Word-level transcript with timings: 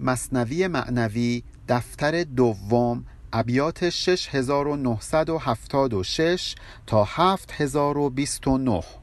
مصنوی 0.00 0.68
معنوی 0.68 1.42
دفتر 1.68 2.24
دوم 2.24 3.04
ابیات 3.32 3.90
6976 3.90 6.54
تا 6.86 7.04
7029 7.04 8.97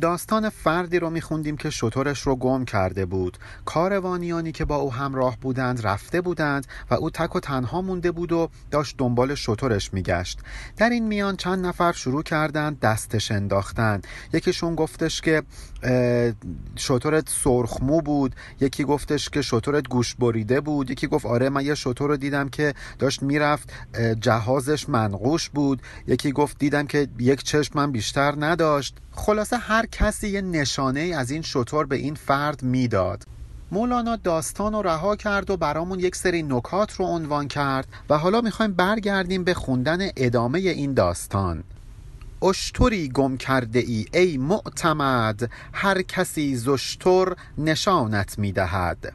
داستان 0.00 0.48
فردی 0.48 0.98
رو 0.98 1.10
میخوندیم 1.10 1.56
که 1.56 1.70
شطورش 1.70 2.20
رو 2.20 2.36
گم 2.36 2.64
کرده 2.64 3.06
بود. 3.06 3.38
کاروانیانی 3.64 4.52
که 4.52 4.64
با 4.64 4.76
او 4.76 4.92
همراه 4.92 5.36
بودند 5.40 5.86
رفته 5.86 6.20
بودند 6.20 6.66
و 6.90 6.94
او 6.94 7.10
تک 7.10 7.36
و 7.36 7.40
تنها 7.40 7.82
مونده 7.82 8.10
بود 8.10 8.32
و 8.32 8.50
داشت 8.70 8.94
دنبال 8.98 9.34
شطورش 9.34 9.94
میگشت. 9.94 10.38
در 10.76 10.90
این 10.90 11.06
میان 11.06 11.36
چند 11.36 11.66
نفر 11.66 11.92
شروع 11.92 12.22
کردند 12.22 12.80
دستش 12.80 13.32
انداختن 13.32 14.00
یکیشون 14.32 14.74
گفتش 14.74 15.20
که 15.20 15.42
شطورت 16.76 17.28
سرخمو 17.28 18.00
بود. 18.00 18.34
یکی 18.60 18.84
گفتش 18.84 19.28
که 19.28 19.42
شطورت 19.42 19.88
گوش 19.88 20.14
بریده 20.14 20.60
بود. 20.60 20.90
یکی 20.90 21.06
گفت 21.06 21.26
آره 21.26 21.48
من 21.48 21.64
یه 21.64 21.74
شطور 21.74 22.10
رو 22.10 22.16
دیدم 22.16 22.48
که 22.48 22.74
داشت 22.98 23.22
می‌رفت 23.22 23.72
جهازش 24.20 24.88
منقوش 24.88 25.48
بود. 25.48 25.82
یکی 26.06 26.32
گفت 26.32 26.58
دیدم 26.58 26.86
که 26.86 27.08
یک 27.18 27.42
چشمم 27.42 27.92
بیشتر 27.92 28.34
نداشت. 28.38 28.96
خلاصه 29.12 29.56
هر 29.56 29.86
کسی 29.92 30.28
یه 30.28 30.40
نشانه 30.40 31.00
از 31.00 31.30
این 31.30 31.42
شطور 31.42 31.86
به 31.86 31.96
این 31.96 32.14
فرد 32.14 32.62
می‌داد. 32.62 33.24
مولانا 33.72 34.16
داستان 34.16 34.72
رو 34.72 34.82
رها 34.82 35.16
کرد 35.16 35.50
و 35.50 35.56
برامون 35.56 36.00
یک 36.00 36.16
سری 36.16 36.42
نکات 36.42 36.92
رو 36.92 37.04
عنوان 37.04 37.48
کرد 37.48 37.88
و 38.10 38.18
حالا 38.18 38.40
می‌خوایم 38.40 38.72
برگردیم 38.72 39.44
به 39.44 39.54
خوندن 39.54 40.08
ادامه 40.16 40.58
این 40.58 40.94
داستان. 40.94 41.64
اشتری 42.42 43.08
گم 43.08 43.36
کرده 43.36 43.78
ای 43.78 44.06
ای 44.12 44.38
معتمد 44.38 45.50
هر 45.72 46.02
کسی 46.02 46.56
زشتر 46.56 47.34
نشانت 47.58 48.38
می‌دهد. 48.38 49.12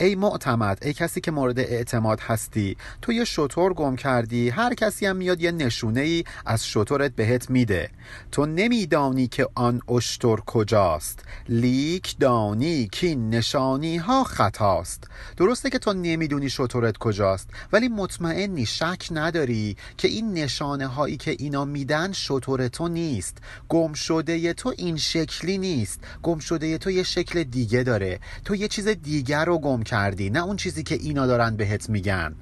ای 0.00 0.14
معتمد 0.14 0.78
ای 0.82 0.92
کسی 0.92 1.20
که 1.20 1.30
مورد 1.30 1.58
اعتماد 1.58 2.20
هستی. 2.20 2.76
تو 3.02 3.12
یه 3.12 3.24
شطور 3.24 3.74
گم 3.74 3.96
کردی 3.96 4.48
هر 4.48 4.74
کسی 4.74 5.06
هم 5.06 5.16
میاد 5.16 5.40
یه 5.40 5.50
نشونه 5.52 6.00
ای 6.00 6.24
از 6.46 6.66
شطورت 6.66 7.12
بهت 7.14 7.50
میده. 7.50 7.90
تو 8.32 8.46
نمیدانی 8.46 9.28
که 9.28 9.48
آن 9.54 9.80
اشتر 9.88 10.36
کجاست. 10.36 11.24
لیک 11.48 12.16
دانی 12.18 12.88
که 12.92 13.14
نشانی 13.14 13.96
ها 13.96 14.24
خطاست. 14.24 15.04
درسته 15.36 15.70
که 15.70 15.78
تو 15.78 15.92
نمی‌دونی 15.92 16.50
شطورت 16.50 16.98
کجاست 16.98 17.50
ولی 17.72 17.88
مطمئنی 17.88 18.66
شک 18.66 19.06
نداری 19.10 19.76
که 19.96 20.08
این 20.08 20.32
نشانه 20.32 20.86
هایی 20.86 21.16
که 21.16 21.30
اینا 21.38 21.64
میدن 21.64 22.12
شطور 22.12 22.68
تو 22.68 22.88
نیست. 22.88 23.38
گم 23.68 23.92
شده 23.92 24.52
تو 24.52 24.74
این 24.76 24.96
شکلی 24.96 25.58
نیست. 25.58 26.00
گم 26.22 26.38
شده 26.38 26.78
تو 26.78 26.90
یه 26.90 27.02
شکل 27.02 27.42
دیگه 27.42 27.82
داره. 27.82 28.20
تو 28.44 28.54
یه 28.54 28.68
چیز 28.68 28.88
دیگر 28.88 29.44
رو 29.44 29.55
گم 29.58 29.82
کردی 29.82 30.30
نه 30.30 30.44
اون 30.44 30.56
چیزی 30.56 30.82
که 30.82 30.94
اینا 30.94 31.26
دارن 31.26 31.56
بهت 31.56 31.90
میگن. 31.90 32.34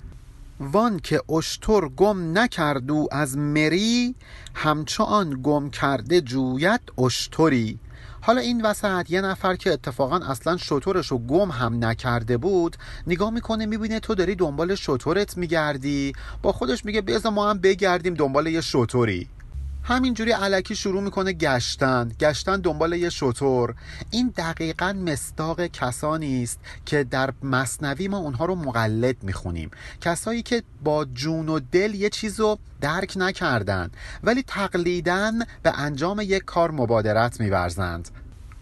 وان 0.61 0.99
که 0.99 1.33
اشتر 1.33 1.89
گم 1.89 2.39
نکردو 2.39 3.09
از 3.13 3.39
مری 3.39 4.15
همچون 4.55 5.41
گم 5.43 5.71
کرده 5.71 6.21
جویت 6.21 6.81
اشتری. 6.99 7.79
حالا 8.21 8.41
این 8.41 8.63
وسط 8.63 9.11
یه 9.11 9.21
نفر 9.21 9.57
که 9.57 9.73
اتفاقا 9.73 10.17
اصلا 10.17 10.57
شطورش 10.57 11.07
رو 11.07 11.19
گم 11.19 11.51
هم 11.51 11.85
نکرده 11.85 12.37
بود 12.37 12.77
نگاه 13.07 13.31
می‌کنه 13.31 13.67
می‌بینه 13.67 14.01
تو 14.01 14.15
داری 14.15 14.35
دنبال 14.35 14.75
شطورت 14.75 15.37
میگردی. 15.37 16.13
با 16.43 16.53
خودش 16.53 16.85
میگه 16.85 17.01
بذار 17.01 17.33
ما 17.33 17.51
هم 17.51 17.59
بگردیم 17.59 18.15
دنبال 18.15 18.47
یه 18.47 18.61
شطوری 18.61 19.29
همینجوری 19.87 20.31
علکی 20.31 20.77
شروع 20.77 21.03
می‌کنه 21.03 21.33
گشتن. 21.33 22.13
گشتن 22.21 22.61
دنبال 22.61 22.93
یه 22.93 23.11
شطور. 23.11 23.75
این 24.11 24.35
دقیقا 24.37 24.93
مستاق 24.93 25.67
کسانی 25.67 26.43
است 26.43 26.61
که 26.87 27.05
در 27.05 27.33
مصنوی 27.43 28.09
ما 28.09 28.19
اونها 28.19 28.45
رو 28.45 28.55
مقلد 28.55 29.23
می‌خونیم. 29.23 29.71
کسایی 30.01 30.43
که 30.43 30.63
با 30.85 31.05
جون 31.05 31.49
و 31.49 31.61
دل 31.73 31.95
یه 31.95 32.09
چیز 32.11 32.41
رو 32.41 32.59
درک 32.81 33.13
نکردن 33.17 33.91
ولی 34.23 34.45
تقلیدن 34.47 35.39
به 35.63 35.79
انجام 35.79 36.21
یک 36.21 36.45
کار 36.45 36.71
مبادرت 36.71 37.41
میورزند. 37.41 38.09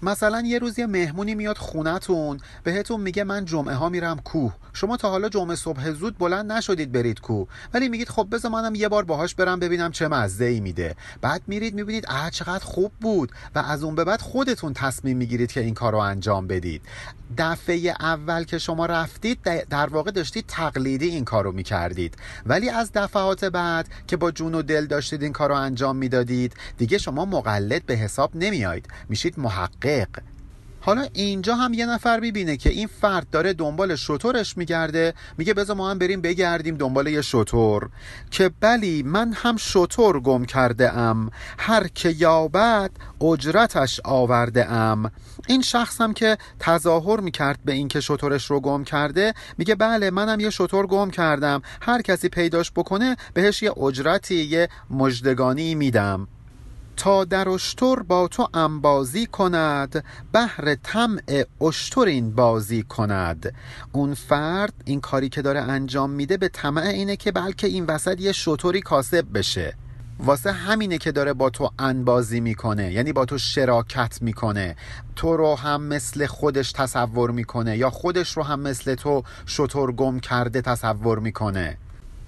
مثلا 0.02 0.42
یه 0.46 0.58
روز 0.58 0.78
یه 0.78 0.86
مهمونی 0.86 1.34
میاد 1.34 1.58
خونتون 1.58 2.40
بهتون 2.64 3.00
میگه 3.00 3.24
من 3.24 3.44
جمعه 3.44 3.74
ها 3.74 3.88
میرم 3.88 4.18
کوه. 4.18 4.54
شما 4.72 4.96
تا 4.96 5.10
حالا 5.10 5.28
جمعه 5.28 5.56
صبح 5.56 5.90
زود 5.90 6.18
بلند 6.18 6.52
نشدید 6.52 6.92
برید 6.92 7.20
کوه. 7.20 7.48
ولی 7.74 7.88
میگید 7.88 8.08
خب 8.08 8.28
بذار 8.32 8.50
منم 8.50 8.74
یه 8.74 8.88
بار 8.88 9.04
باهاش 9.04 9.34
برم 9.34 9.60
ببینم 9.60 9.90
چه 9.92 10.08
مزه 10.08 10.44
ای 10.44 10.60
میده. 10.60 10.96
بعد 11.20 11.42
میرید 11.46 11.74
می‌بینید 11.74 12.04
اه 12.08 12.30
چقدر 12.30 12.64
خوب 12.64 12.92
بود 13.00 13.32
و 13.54 13.58
از 13.58 13.84
اون 13.84 13.94
به 13.94 14.04
بعد 14.04 14.20
خودتون 14.20 14.72
تصمیم 14.72 15.16
می‌گیرید 15.16 15.52
که 15.52 15.60
این 15.60 15.74
کار 15.74 15.92
رو 15.92 15.98
انجام 15.98 16.46
بدید. 16.46 16.82
دفعه 17.38 17.94
اول 18.00 18.44
که 18.44 18.58
شما 18.58 18.86
رفتید 18.86 19.42
در 19.70 19.86
واقع 19.86 20.10
داشتید 20.10 20.44
تقلیدی 20.48 21.08
این 21.08 21.24
کار 21.24 21.44
رو 21.44 21.52
می‌کردید. 21.52 22.14
ولی 22.46 22.70
از 22.70 22.90
دفعات 22.94 23.44
بعد 23.44 23.88
که 24.06 24.16
با 24.16 24.30
جون 24.30 24.54
و 24.54 24.62
دل 24.62 24.86
داشتید 24.86 25.22
این 25.22 25.32
کار 25.32 25.48
رو 25.48 25.54
انجام 25.54 25.96
می‌دادید 25.96 26.54
دیگه 26.78 26.98
شما 26.98 27.24
مقلد 27.24 27.86
به 27.86 27.94
حساب 27.94 28.30
نمیایید. 28.34 28.88
میشید 29.08 29.38
محقق. 29.38 29.91
حالا 30.84 31.06
اینجا 31.12 31.54
هم 31.54 31.74
یه 31.74 31.86
نفر 31.86 32.20
می‌بینه 32.20 32.56
که 32.56 32.70
این 32.70 32.88
فرد 33.00 33.30
داره 33.30 33.52
دنبال 33.52 33.96
شطورش 33.96 34.56
میگرده. 34.56 35.14
میگه 35.38 35.54
بذار 35.54 35.76
ما 35.76 35.90
هم 35.90 35.98
بریم 35.98 36.20
بگردیم 36.20 36.76
دنبال 36.76 37.06
یه 37.06 37.22
شطور. 37.22 37.88
که 38.30 38.50
بلی 38.60 39.02
من 39.02 39.32
هم 39.32 39.56
شطور 39.56 40.20
گم 40.20 40.44
کرده 40.44 40.92
ام 40.98 41.30
هر 41.58 41.88
که 41.88 42.08
یابد 42.08 42.90
اجرتش 43.20 44.00
آورده 44.04 44.72
ام 44.72 45.10
این 45.48 45.62
شخص 45.62 46.00
هم 46.00 46.14
که 46.14 46.38
تظاهر 46.58 47.20
می‌کرد 47.20 47.58
به 47.64 47.72
اینکه 47.72 48.00
شطورش 48.00 48.50
رو 48.50 48.60
گم 48.60 48.84
کرده 48.84 49.34
میگه 49.58 49.74
بله 49.74 50.10
منم 50.10 50.40
یه 50.40 50.50
شطور 50.50 50.86
گم 50.86 51.10
کردم. 51.10 51.62
هر 51.82 52.02
کسی 52.02 52.28
پیداش 52.28 52.70
بکنه 52.70 53.16
بهش 53.34 53.62
یه 53.62 53.78
اجرتی 53.78 54.34
یه 54.34 54.68
مجدگانی 54.90 55.74
میدم. 55.74 56.28
تا 56.96 57.24
در 57.24 57.48
اشتر 57.48 57.96
با 57.96 58.28
تو 58.28 58.48
انبازی 58.54 59.26
کند 59.26 60.04
بهر 60.32 60.74
طمع 60.74 61.44
اشتر 61.60 62.00
این 62.00 62.34
بازی 62.34 62.82
کند. 62.82 63.54
اون 63.92 64.14
فرد 64.14 64.74
این 64.84 65.00
کاری 65.00 65.28
که 65.28 65.42
داره 65.42 65.60
انجام 65.60 66.10
میده 66.10 66.36
به 66.36 66.48
طمع 66.48 66.82
اینه 66.82 67.16
که 67.16 67.32
بلکه 67.32 67.66
این 67.66 67.86
وسط 67.86 68.20
یه 68.20 68.32
شطوری 68.32 68.80
کاسب 68.80 69.26
بشه. 69.34 69.74
واسه 70.18 70.52
همینه 70.52 70.98
که 70.98 71.12
داره 71.12 71.32
با 71.32 71.50
تو 71.50 71.70
انبازی 71.78 72.40
می‌کنه 72.40 72.92
یعنی 72.92 73.12
با 73.12 73.24
تو 73.24 73.38
شراکت 73.38 74.18
می‌کنه. 74.22 74.76
تو 75.16 75.36
رو 75.36 75.54
هم 75.54 75.82
مثل 75.82 76.26
خودش 76.26 76.72
تصور 76.72 77.30
می‌کنه 77.30 77.76
یا 77.76 77.90
خودش 77.90 78.36
رو 78.36 78.42
هم 78.42 78.60
مثل 78.60 78.94
تو 78.94 79.22
شطور 79.46 79.92
گم 79.92 80.20
کرده 80.20 80.60
تصور 80.60 81.18
می‌کنه. 81.18 81.78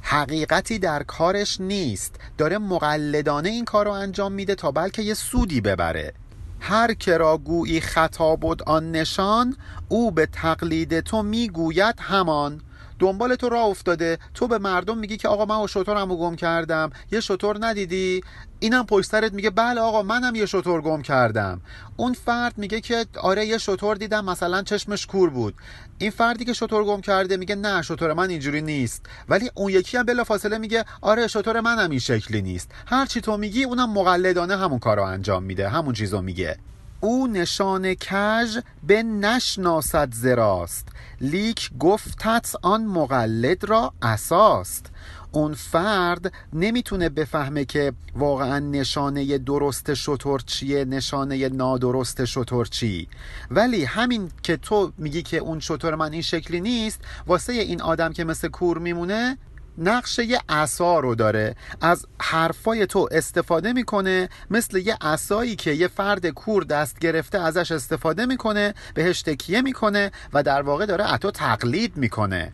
حقیقتی 0.06 0.78
در 0.78 1.02
کارش 1.02 1.60
نیست. 1.60 2.14
داره 2.38 2.58
مقلدانه 2.58 3.48
این 3.48 3.64
کار 3.64 3.84
رو 3.84 3.90
انجام 3.90 4.32
میده 4.32 4.54
تا 4.54 4.70
بلکه 4.70 5.02
یه 5.02 5.14
سودی 5.14 5.60
ببره. 5.60 6.14
هر 6.60 6.94
که 6.94 7.16
را 7.16 7.38
گویی 7.38 7.80
خطا 7.80 8.36
بود 8.36 8.62
آن 8.62 8.92
نشان 8.92 9.56
او 9.88 10.10
به 10.10 10.26
تقلید 10.26 11.00
تو 11.00 11.22
می‌گوید 11.22 11.94
همان. 12.00 12.60
دنبال 12.98 13.34
تو 13.34 13.48
راه 13.48 13.66
افتاده. 13.66 14.18
تو 14.34 14.48
به 14.48 14.58
مردم 14.58 14.98
میگی 14.98 15.16
که 15.16 15.28
آقا 15.28 15.44
من 15.44 15.64
و 15.64 15.66
شطورمو 15.66 16.16
گم 16.16 16.36
کردم. 16.36 16.90
یه 17.12 17.20
شطور 17.20 17.66
ندیدی؟ 17.66 18.20
اینم 18.58 18.86
پشت 18.86 19.14
میگه 19.14 19.50
بله 19.50 19.80
آقا 19.80 20.02
منم 20.02 20.34
یه 20.34 20.46
شطور 20.46 20.82
گم 20.82 21.02
کردم. 21.02 21.60
اون 21.96 22.12
فرد 22.12 22.58
میگه 22.58 22.80
که 22.80 23.06
آره 23.22 23.46
یه 23.46 23.58
شطور 23.58 23.96
دیدم 23.96 24.24
مثلا 24.24 24.62
چشمش 24.62 25.06
کور 25.06 25.30
بود. 25.30 25.54
این 25.98 26.10
فردی 26.10 26.44
که 26.44 26.52
شطور 26.52 26.84
گم 26.84 27.00
کرده 27.00 27.36
میگه 27.36 27.54
نه 27.54 27.82
شطور 27.82 28.12
من 28.12 28.30
اینجوری 28.30 28.62
نیست. 28.62 29.06
ولی 29.28 29.50
اون 29.54 29.72
یکی 29.72 29.96
هم 29.96 30.02
بلافاصله 30.02 30.58
میگه 30.58 30.84
آره 31.00 31.26
شطور 31.26 31.60
منم 31.60 31.90
این 31.90 31.98
شکلی 31.98 32.42
نیست. 32.42 32.70
هر 32.86 33.06
چی 33.06 33.20
تو 33.20 33.36
میگی 33.36 33.64
اونم 33.64 33.92
مقلدانه 33.92 34.56
همون 34.56 34.78
کارو 34.78 35.02
انجام 35.02 35.42
میده 35.42 35.68
همون 35.68 35.94
چیزو 35.94 36.22
میگه. 36.22 36.56
او 37.04 37.26
نشان 37.26 37.94
کژ 37.94 38.58
به 38.86 39.02
نشناسد 39.02 40.14
زراست. 40.14 40.88
لیک 41.20 41.70
گفتت 41.78 42.52
آن 42.62 42.84
مقلد 42.86 43.64
را 43.64 43.92
اساست 44.02 44.86
اون 45.32 45.54
فرد 45.54 46.32
نمی‌تونه 46.52 47.08
بفهمه 47.08 47.64
که 47.64 47.92
واقعا 48.14 48.58
نشانه 48.58 49.38
درست 49.38 49.94
شطور 49.94 50.40
چیه 50.40 50.84
نشانه 50.84 51.48
نادرست 51.48 52.24
شطور 52.24 52.66
چی. 52.66 53.08
ولی 53.50 53.84
همین 53.84 54.30
که 54.42 54.56
تو 54.56 54.92
میگی 54.98 55.22
که 55.22 55.38
اون 55.38 55.60
شطور 55.60 55.94
من 55.94 56.12
این 56.12 56.22
شکلی 56.22 56.60
نیست 56.60 57.00
واسه 57.26 57.52
این 57.52 57.82
آدم 57.82 58.12
که 58.12 58.24
مثل 58.24 58.48
کور 58.48 58.78
میمونه 58.78 59.38
نقشه 59.78 60.24
یه 60.24 60.40
عصا 60.48 61.00
رو 61.00 61.14
داره. 61.14 61.56
از 61.80 62.06
حرفای 62.20 62.86
تو 62.86 63.08
استفاده 63.10 63.72
می‌کنه 63.72 64.28
مثل 64.50 64.78
یه 64.78 64.96
عصایی 65.00 65.56
که 65.56 65.70
یه 65.70 65.88
فرد 65.88 66.26
کور 66.26 66.64
دست 66.64 66.98
گرفته 66.98 67.38
ازش 67.38 67.72
استفاده 67.72 68.26
می‌کنه 68.26 68.74
بهش 68.94 69.22
تکیه 69.22 69.62
می‌کنه 69.62 70.10
و 70.32 70.42
در 70.42 70.62
واقع 70.62 70.86
داره 70.86 71.12
اتو 71.14 71.30
تقلید 71.30 71.96
می‌کنه. 71.96 72.52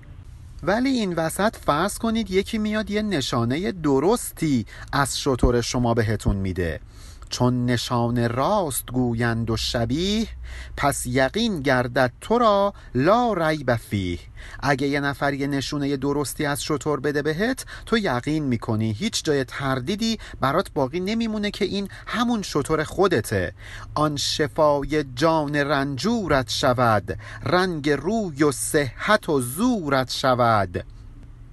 ولی 0.63 0.89
این 0.89 1.15
وسط 1.15 1.57
فرض 1.57 1.99
کنید 1.99 2.31
یکی 2.31 2.59
میاد 2.59 2.91
یه 2.91 3.03
نشانه 3.03 3.73
درستی 3.73 4.67
از 4.93 5.21
شطور 5.21 5.61
شما 5.61 5.95
بهتون 5.95 6.37
میده. 6.37 6.81
چون 7.31 7.67
نشان 7.67 8.29
راست 8.29 8.87
گویند 8.93 9.51
و 9.51 9.57
شبیه 9.57 10.27
پس 10.77 11.07
یقین 11.07 11.61
گردد 11.61 12.13
تو 12.21 12.39
را 12.39 12.75
لا 12.95 13.33
ریب 13.33 13.77
فیه. 13.77 14.19
اگه 14.61 14.87
یه 14.87 15.01
نفر 15.01 15.35
یه 15.35 15.47
نشونه 15.47 15.97
درستی 15.97 16.47
از 16.47 16.63
شطور 16.63 17.01
بده 17.01 17.23
بهت 17.23 17.65
تو 17.87 17.99
یقین 17.99 18.45
می‌کنی. 18.45 18.93
هیچ 18.93 19.25
جای 19.25 19.45
تردیدی 19.45 20.19
برات 20.41 20.71
باقی 20.75 21.01
نمیمونه 21.01 21.51
که 21.51 21.65
این 21.65 21.89
همون 22.07 22.43
شطور 22.43 22.85
خودته. 22.85 23.53
آن 23.95 24.17
شفای 24.17 25.05
جان 25.05 25.57
رنجورت 25.57 26.51
شود 26.51 27.19
رنگ 27.43 27.91
روی 27.91 28.43
و 28.43 28.53
صحت 28.53 29.29
و 29.29 29.41
زورت 29.41 30.11
شود. 30.11 30.85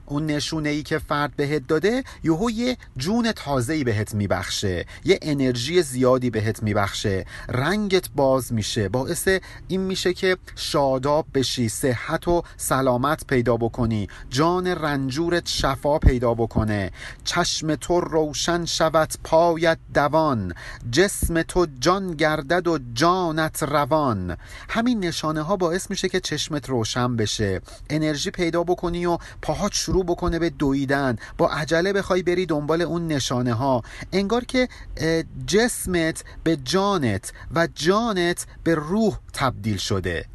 اون 0.07 0.25
نشونه 0.25 0.69
ای 0.69 0.83
که 0.83 0.98
فرد 0.98 1.36
بهت 1.36 1.68
داده 1.68 2.04
یهو 2.24 2.51
یه 2.51 2.77
جون 2.98 3.31
تازه 3.31 3.74
ای 3.74 3.83
بهت 3.83 4.13
میبخشه. 4.13 4.86
یه 5.06 5.19
انرژی 5.21 5.81
زیادی 5.81 6.30
بهت 6.30 6.63
میبخشه. 6.63 7.25
رنگت 7.50 8.09
باز 8.15 8.54
میشه. 8.54 8.89
باعث 8.89 9.27
این 9.68 9.81
میشه 9.81 10.13
که 10.13 10.38
شاداب 10.56 11.25
بشی 11.33 11.69
صحت 11.69 12.27
و 12.27 12.44
سلامت 12.57 13.27
پیدا 13.27 13.57
بکنی. 13.57 14.07
جان 14.30 14.68
رنجورت 14.68 15.48
شفا 15.48 16.00
پیدا 16.00 16.33
بکنه. 16.33 16.92
چشم 17.24 17.75
تو 17.75 18.00
روشن 18.01 18.65
شود 18.65 19.13
پایت 19.24 19.77
دوان. 19.94 20.53
جسم 20.92 21.42
تو 21.42 21.68
جان 21.80 22.12
گردد 22.12 22.68
و 22.68 22.80
جانت 22.94 23.63
روان. 23.63 24.38
همین 24.69 25.00
نشانه 25.06 25.42
ها 25.42 25.56
باعث 25.56 25.89
میشه 25.89 26.10
که 26.10 26.19
چشمت 26.19 26.69
روشن 26.69 27.15
بشه. 27.15 27.62
انرژی 27.89 28.31
پیدا 28.31 28.63
بکنی 28.63 29.06
و 29.06 29.18
پاهات 29.42 29.74
شروع 29.74 29.96
شروع 29.97 30.05
بکنه 30.05 30.39
به 30.39 30.49
دویدن. 30.49 31.15
با 31.38 31.49
عجله 31.49 31.94
بخوای 31.94 32.23
بری 32.23 32.45
دنبال 32.45 32.81
اون 32.81 33.07
نشانه 33.07 33.53
ها 33.53 33.83
انگار 34.13 34.45
که 34.45 34.67
جسمت 35.47 36.23
به 36.44 36.57
جانت 36.57 37.33
و 37.55 37.67
جانت 37.75 38.47
به 38.63 38.75
روح 38.75 39.17
تبدیل 39.33 39.77
شده. 39.77 40.25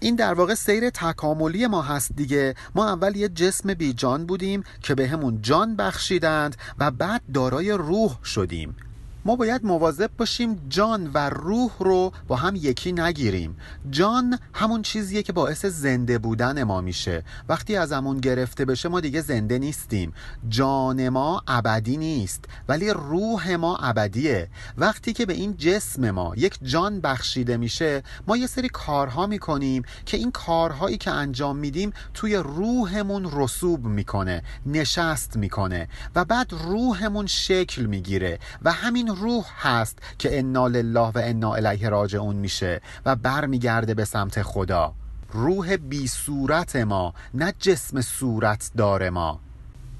این 0.00 0.16
در 0.16 0.34
واقع 0.34 0.54
سیر 0.54 0.90
تکاملی 0.90 1.66
ما 1.66 1.82
هست 1.82 2.12
دیگه. 2.16 2.54
ما 2.74 2.88
اول 2.88 3.16
یه 3.16 3.28
جسم 3.28 3.74
بی 3.74 3.92
جان 3.92 4.26
بودیم 4.26 4.64
که 4.82 4.94
به 4.94 5.08
همون 5.08 5.42
جان 5.42 5.76
بخشیدند 5.76 6.56
و 6.78 6.90
بعد 6.90 7.22
دارای 7.34 7.70
روح 7.70 8.24
شدیم. 8.24 8.76
ما 9.24 9.36
باید 9.36 9.64
مواظب 9.64 10.10
باشیم 10.18 10.60
جان 10.68 11.10
و 11.14 11.30
روح 11.30 11.70
رو 11.78 12.12
با 12.28 12.36
هم 12.36 12.56
یکی 12.56 12.92
نگیریم. 12.92 13.56
جان 13.90 14.38
همون 14.54 14.82
چیزیه 14.82 15.22
که 15.22 15.32
باعث 15.32 15.64
زنده 15.64 16.18
بودن 16.18 16.62
ما 16.62 16.80
میشه. 16.80 17.24
وقتی 17.48 17.76
از 17.76 17.92
همون 17.92 18.18
گرفته 18.18 18.64
بشه 18.64 18.88
ما 18.88 19.00
دیگه 19.00 19.20
زنده 19.20 19.58
نیستیم. 19.58 20.12
جان 20.48 21.08
ما 21.08 21.42
ابدی 21.48 21.96
نیست 21.96 22.44
ولی 22.68 22.90
روح 22.90 23.54
ما 23.54 23.76
ابدیه. 23.76 24.48
وقتی 24.78 25.12
که 25.12 25.26
به 25.26 25.32
این 25.32 25.56
جسم 25.56 26.10
ما 26.10 26.32
یک 26.36 26.58
جان 26.62 27.00
بخشیده 27.00 27.56
میشه 27.56 28.02
ما 28.26 28.36
یه 28.36 28.46
سری 28.46 28.68
کارها 28.68 29.26
می‌کنیم 29.26 29.82
که 30.06 30.16
این 30.16 30.30
کارهایی 30.30 30.96
که 30.96 31.10
انجام 31.10 31.56
میدیم 31.56 31.92
توی 32.14 32.36
روحمون 32.36 33.30
رسوب 33.32 33.84
می‌کنه 33.84 34.42
نشست 34.66 35.36
می‌کنه 35.36 35.88
و 36.14 36.24
بعد 36.24 36.52
روحمون 36.52 37.26
شکل 37.26 37.86
می‌گیره 37.86 38.38
و 38.62 38.72
همین 38.72 39.09
روح 39.16 39.44
هست 39.58 39.98
که 40.18 40.38
انا 40.38 40.68
لله 40.68 41.08
و 41.14 41.20
انا 41.24 41.54
الیه 41.54 41.88
راجعون 41.88 42.36
میشه 42.36 42.80
و 43.06 43.16
برمیگرده 43.16 43.94
به 43.94 44.04
سمت 44.04 44.42
خدا. 44.42 44.94
روح 45.32 45.76
بی 45.76 46.08
صورت 46.08 46.76
ما 46.76 47.14
نه 47.34 47.54
جسم 47.58 48.00
صورت 48.00 48.70
داره 48.76 49.10
ما. 49.10 49.40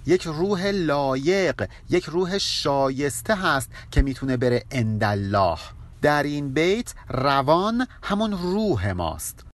یک 0.06 0.22
روح 0.22 0.66
لایق 0.66 1.68
یک 1.90 2.04
روح 2.04 2.38
شایسته 2.38 3.34
هست 3.34 3.70
که 3.90 4.02
می‌تونه 4.02 4.36
بره 4.36 4.64
اندالله 4.70 5.58
در 6.02 6.22
این 6.22 6.52
بیت 6.52 6.94
روان 7.08 7.86
همون 8.02 8.32
روح 8.32 8.92
ماست. 8.92 9.49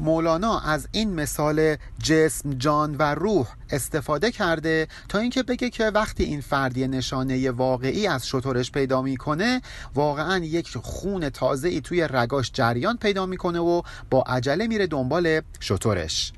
مولانا 0.00 0.60
از 0.60 0.88
این 0.92 1.14
مثال 1.14 1.76
جسم 2.02 2.54
جان 2.54 2.96
و 2.98 3.14
روح 3.14 3.46
استفاده 3.70 4.30
کرده 4.30 4.88
تا 5.08 5.18
اینکه 5.18 5.42
بگه 5.42 5.70
که 5.70 5.84
وقتی 5.84 6.24
این 6.24 6.40
فردی 6.40 6.88
نشانه 6.88 7.50
واقعی 7.50 8.06
از 8.06 8.26
شطورش 8.26 8.72
پیدا 8.72 9.02
می‌کنه 9.02 9.62
واقعا 9.94 10.38
یک 10.38 10.78
خون 10.82 11.28
تازه 11.28 11.68
ای 11.68 11.80
توی 11.80 12.08
رگاش 12.10 12.50
جریان 12.52 12.96
پیدا 12.96 13.26
می‌کنه 13.26 13.58
و 13.58 13.82
با 14.10 14.22
عجله 14.22 14.66
میره 14.66 14.86
دنبال 14.86 15.40
شطورش. 15.60 16.32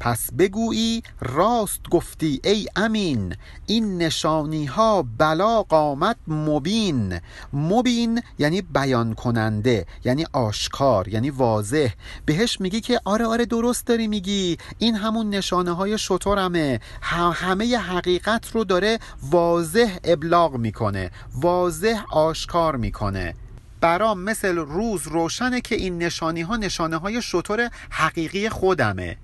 پس 0.00 0.28
بگویی 0.38 1.02
راست 1.20 1.80
گفتی 1.90 2.40
ای 2.44 2.66
امین 2.76 3.36
این 3.66 3.98
نشانی 4.02 4.64
ها 4.64 5.04
بلا 5.18 5.62
قامت 5.62 6.16
مبین. 6.26 7.20
مبین 7.52 8.22
یعنی 8.38 8.62
بیان 8.62 9.14
کننده 9.14 9.86
یعنی 10.04 10.26
آشکار 10.32 11.08
یعنی 11.08 11.30
واضح. 11.30 11.88
بهش 12.24 12.60
میگی 12.60 12.80
که 12.80 13.00
آره 13.04 13.26
آره 13.26 13.44
درست 13.44 13.86
داری 13.86 14.06
میگی. 14.06 14.58
این 14.78 14.94
همون 14.94 15.30
نشانه 15.30 15.72
های 15.72 15.98
شطورمه 15.98 16.80
همه 17.00 17.78
حقیقت 17.78 18.50
رو 18.50 18.64
داره 18.64 18.98
واضح 19.30 19.96
ابلاغ 20.04 20.56
می‌کنه 20.56 21.10
واضح 21.34 22.02
آشکار 22.10 22.76
می‌کنه. 22.76 23.34
برام 23.80 24.20
مثل 24.20 24.56
روز 24.56 25.06
روشنه 25.08 25.60
که 25.60 25.74
این 25.74 25.98
نشانی 25.98 26.42
ها 26.42 26.56
نشانه 26.56 26.96
های 26.96 27.22
شطور 27.22 27.70
حقیقی 27.90 28.48
خودمه. 28.48 29.16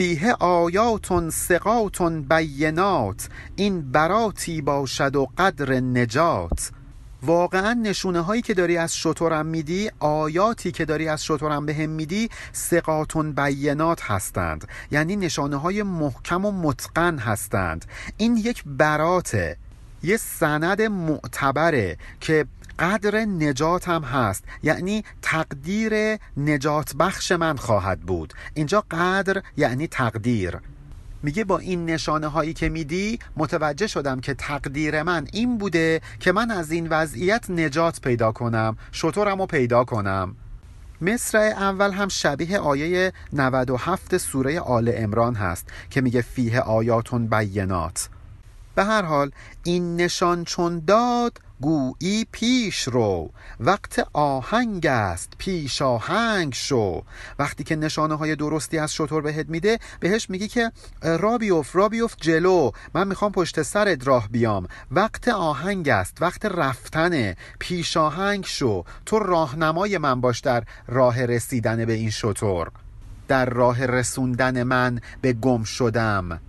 فیه 0.00 0.32
آیاتون 0.32 1.30
سقاتون 1.30 2.22
بینات 2.22 3.28
این 3.56 3.92
براتی 3.92 4.62
باشد 4.62 5.16
و 5.16 5.28
قدر 5.38 5.72
نجات. 5.80 6.70
واقعا 7.22 7.72
نشونه 7.72 8.20
هایی 8.20 8.42
که 8.42 8.54
داری 8.54 8.76
از 8.76 8.96
شطورم 8.96 9.46
میدی 9.46 9.90
آیاتی 9.98 10.72
که 10.72 10.84
داری 10.84 11.08
از 11.08 11.24
شطورم 11.24 11.66
به 11.66 11.74
هم 11.74 11.90
میدی 11.90 12.30
سقاتون 12.52 13.32
بینات 13.32 14.02
هستند. 14.02 14.68
یعنی 14.90 15.16
نشانه 15.16 15.56
های 15.56 15.82
محکم 15.82 16.44
و 16.44 16.52
متقن 16.52 17.18
هستند. 17.18 17.84
این 18.16 18.36
یک 18.36 18.62
براته. 18.66 19.56
یه 20.02 20.16
سند 20.16 20.82
معتبره 20.82 21.96
که 22.20 22.46
قدر 22.80 23.18
نجات 23.18 23.88
هم 23.88 24.02
هست. 24.02 24.44
یعنی 24.62 25.04
تقدیر 25.22 26.18
نجات 26.36 26.94
بخش 26.96 27.32
من 27.32 27.56
خواهد 27.56 28.00
بود. 28.00 28.34
اینجا 28.54 28.84
قدر 28.90 29.42
یعنی 29.56 29.86
تقدیر. 29.86 30.58
میگه 31.22 31.44
با 31.44 31.58
این 31.58 31.86
نشانه 31.86 32.26
هایی 32.26 32.52
که 32.52 32.68
میدی 32.68 33.18
متوجه 33.36 33.86
شدم 33.86 34.20
که 34.20 34.34
تقدیر 34.34 35.02
من 35.02 35.26
این 35.32 35.58
بوده 35.58 36.00
که 36.20 36.32
من 36.32 36.50
از 36.50 36.70
این 36.70 36.88
وضعیت 36.88 37.50
نجات 37.50 38.00
پیدا 38.00 38.32
کنم 38.32 38.76
شطورم 38.92 39.40
رو 39.40 39.46
پیدا 39.46 39.84
کنم. 39.84 40.36
مصر 41.00 41.38
اول 41.38 41.90
هم 41.90 42.08
شبیه 42.08 42.58
آیه 42.58 43.12
97 43.32 44.16
سوره 44.16 44.60
آل 44.60 44.92
امران 44.94 45.34
هست 45.34 45.68
که 45.90 46.00
میگه 46.00 46.22
فیه 46.22 46.60
آیاتون 46.60 47.26
بینات. 47.26 48.08
به 48.80 48.86
هر 48.86 49.02
حال 49.02 49.30
این 49.62 49.96
نشان 49.96 50.44
چون 50.44 50.82
داد 50.86 51.38
گویی 51.60 52.26
پیش 52.32 52.82
رو. 52.82 53.30
وقت 53.60 54.06
آهنگ 54.12 54.86
است 54.86 55.32
پیش 55.38 55.82
آهنگ 55.82 56.54
شو. 56.54 57.02
وقتی 57.38 57.64
که 57.64 57.76
نشانه 57.76 58.14
های 58.14 58.36
درستی 58.36 58.78
از 58.78 58.92
شطور 58.94 59.22
بهت 59.22 59.48
میده 59.48 59.78
بهش 60.00 60.30
میگی 60.30 60.48
که 60.48 60.72
را 61.02 61.38
بیفت 61.38 61.76
را 61.76 61.88
بیفت 61.88 62.18
جلو. 62.20 62.70
من 62.94 63.08
می‌خوام 63.08 63.32
پشت 63.32 63.62
سرت 63.62 64.06
راه 64.06 64.28
بیام. 64.28 64.66
وقت 64.90 65.28
آهنگ 65.28 65.88
است 65.88 66.22
وقت 66.22 66.44
رفتنه. 66.46 67.36
پیش 67.58 67.96
آهنگ 67.96 68.44
شو. 68.46 68.84
تو 69.06 69.18
راهنمای 69.18 69.98
من 69.98 70.20
باش 70.20 70.40
در 70.40 70.64
راه 70.88 71.26
رسیدن 71.26 71.84
به 71.84 71.92
این 71.92 72.10
شطور. 72.10 72.70
در 73.28 73.46
راه 73.46 73.86
رسوندن 73.86 74.62
من 74.62 75.00
به 75.20 75.32
گم 75.32 75.64
شدم. 75.64 76.40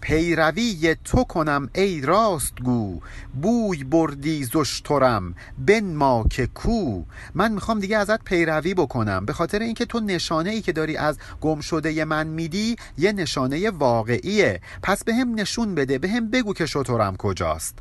پیروی 0.00 0.96
تو 1.04 1.24
کنم 1.24 1.70
ای 1.74 2.00
راست 2.00 2.60
گو 2.64 3.00
بوی 3.42 3.84
بردی 3.84 4.44
زشترم 4.44 5.34
بن 5.58 5.84
ما 5.84 6.24
که 6.30 6.46
کو. 6.46 7.02
من 7.34 7.52
می‌خوام 7.52 7.80
دیگه 7.80 7.96
ازت 7.96 8.24
پیروی 8.24 8.74
بکنم 8.74 9.26
به 9.26 9.32
خاطر 9.32 9.58
اینکه 9.58 9.84
تو 9.84 10.00
نشانه 10.00 10.50
ای 10.50 10.62
که 10.62 10.72
داری 10.72 10.96
از 10.96 11.18
گم 11.40 11.60
شده 11.60 12.04
من 12.04 12.26
میدی 12.26 12.76
یه 12.98 13.12
نشانه 13.12 13.70
واقعیه. 13.70 14.60
پس 14.82 15.04
به 15.04 15.14
هم 15.14 15.34
نشون 15.34 15.74
بده 15.74 15.98
به 15.98 16.08
هم 16.08 16.30
بگو 16.30 16.54
که 16.54 16.66
شطورم 16.66 17.16
کجاست. 17.16 17.78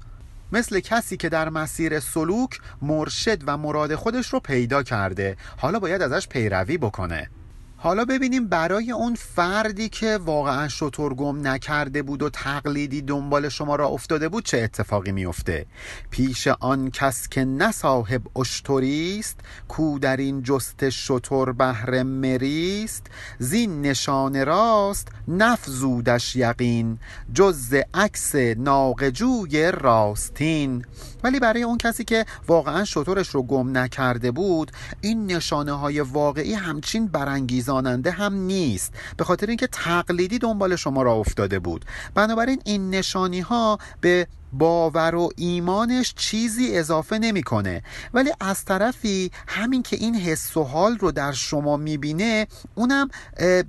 مثل 0.51 0.79
کسی 0.79 1.17
که 1.17 1.29
در 1.29 1.49
مسیر 1.49 1.99
سلوک 1.99 2.59
مرشد 2.81 3.39
و 3.47 3.57
مراد 3.57 3.95
خودش 3.95 4.27
رو 4.27 4.39
پیدا 4.39 4.83
کرده. 4.83 5.37
حالا 5.57 5.79
باید 5.79 6.01
ازش 6.01 6.27
پیروی 6.27 6.77
بکنه. 6.77 7.29
حالا 7.81 8.05
ببینیم 8.05 8.47
برای 8.47 8.91
اون 8.91 9.15
فردی 9.15 9.89
که 9.89 10.19
واقعا 10.25 10.67
شطور 10.67 11.13
گم 11.13 11.47
نکرده 11.47 12.03
بود 12.03 12.21
و 12.21 12.29
تقلیدی 12.29 13.01
دنبال 13.01 13.49
شما 13.49 13.75
را 13.75 13.87
افتاده 13.87 14.29
بود 14.29 14.45
چه 14.45 14.57
اتفاقی 14.57 15.11
میفته 15.11 15.65
پیش 16.11 16.47
آن 16.47 16.91
کس 16.91 17.29
که 17.29 17.45
نه 17.45 17.71
صاحب 17.71 18.37
اشتریست 18.37 19.39
کو 19.67 19.99
در 19.99 20.17
این 20.17 20.43
جست 20.43 20.89
شطور 20.89 21.53
بهر 21.53 22.03
مریست 22.03 23.07
زین 23.39 23.81
نشان 23.81 24.45
راست 24.45 25.07
نفزودش 25.27 26.35
یقین 26.35 26.99
جز 27.33 27.73
عکس 27.93 28.35
ناقجوی 28.35 29.71
راستین. 29.71 30.85
ولی 31.23 31.39
برای 31.39 31.63
اون 31.63 31.77
کسی 31.77 32.03
که 32.03 32.25
واقعا 32.47 32.85
شطورش 32.85 33.27
رو 33.27 33.43
گم 33.43 33.77
نکرده 33.77 34.31
بود 34.31 34.71
این 35.01 35.25
نشانه 35.25 35.71
های 35.71 35.99
واقعی 35.99 36.53
همچین 36.53 37.07
برانگیزاننده 37.69 38.11
هم 38.11 38.33
نیست. 38.33 38.93
به 39.17 39.23
خاطر 39.23 39.47
اینکه 39.47 39.67
تقلیدی 39.67 40.39
دنبال 40.39 40.75
شما 40.75 41.01
را 41.01 41.13
افتاده 41.13 41.59
بود. 41.59 41.85
بنابراین 42.15 42.61
این 42.65 42.89
نشانی 42.89 43.39
ها 43.39 43.77
به 44.01 44.27
باور 44.53 45.15
و 45.15 45.29
ایمانش 45.37 46.13
چیزی 46.13 46.77
اضافه 46.77 47.19
نمی‌کنه. 47.19 47.83
ولی 48.13 48.31
از 48.39 48.65
طرفی 48.65 49.31
همین 49.47 49.83
که 49.83 49.95
این 49.95 50.15
حس 50.15 50.57
و 50.57 50.63
حال 50.63 50.97
رو 50.97 51.11
در 51.11 51.31
شما 51.31 51.77
می‌بینه 51.77 52.47
اونم 52.75 53.09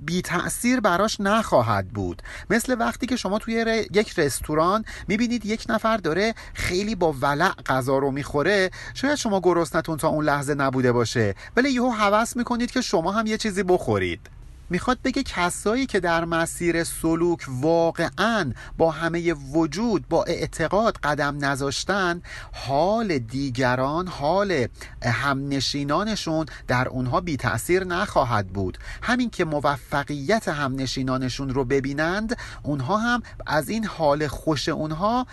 بی 0.05 0.21
تأثیر 0.21 0.79
براش 0.79 1.17
نخواهد 1.19 1.87
بود. 1.89 2.21
مثل 2.49 2.75
وقتی 2.79 3.07
که 3.07 3.15
شما 3.15 3.39
توی 3.39 3.85
یک 3.93 4.19
رستوران 4.19 4.85
می‌بینید 5.07 5.45
یک 5.45 5.65
نفر 5.69 5.97
داره 5.97 6.33
خیلی 6.53 6.95
با 6.95 7.15
ولع 7.21 7.51
غذا 7.65 7.97
رو 7.97 8.11
می‌خوره. 8.11 8.69
شاید 8.93 9.15
شما 9.15 9.39
گرسنتون 9.39 9.97
تا 9.97 10.07
اون 10.07 10.25
لحظه 10.25 10.53
نبوده 10.53 10.91
باشه 10.91 11.35
ولی 11.57 11.69
یهو 11.71 11.89
هوس 11.89 12.35
می‌کنید 12.35 12.71
که 12.71 12.81
شما 12.81 13.11
هم 13.11 13.27
یه 13.27 13.37
چیزی 13.37 13.63
بخورید. 13.63 14.40
می‌خواد 14.71 14.99
بگه 15.03 15.23
کسایی 15.23 15.85
که 15.85 15.99
در 15.99 16.25
مسیر 16.25 16.83
سلوک 16.83 17.45
واقعا 17.49 18.53
با 18.77 18.91
همه 18.91 19.33
وجود 19.33 20.07
با 20.09 20.23
اعتقاد 20.23 20.97
قدم 20.97 21.45
نذاشتن 21.45 22.21
حال 22.53 23.17
دیگران 23.17 24.07
حال 24.07 24.67
همنشینانشون 25.03 26.45
در 26.67 26.87
اونها 26.87 27.21
بی 27.21 27.37
تأثیر 27.37 27.83
نخواهد 27.83 28.47
بود. 28.47 28.77
همین 29.01 29.29
که 29.29 29.45
موفقیت 29.45 30.47
همنشینانشون 30.47 31.49
رو 31.49 31.65
ببینند 31.65 32.37
اونها 32.63 32.97
هم 32.97 33.23
از 33.47 33.69
این 33.69 33.85
حال 33.85 34.27
خوش 34.27 34.69
اونها 34.69 35.27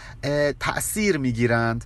تأثیر 0.60 1.18
می‌گیرند. 1.18 1.84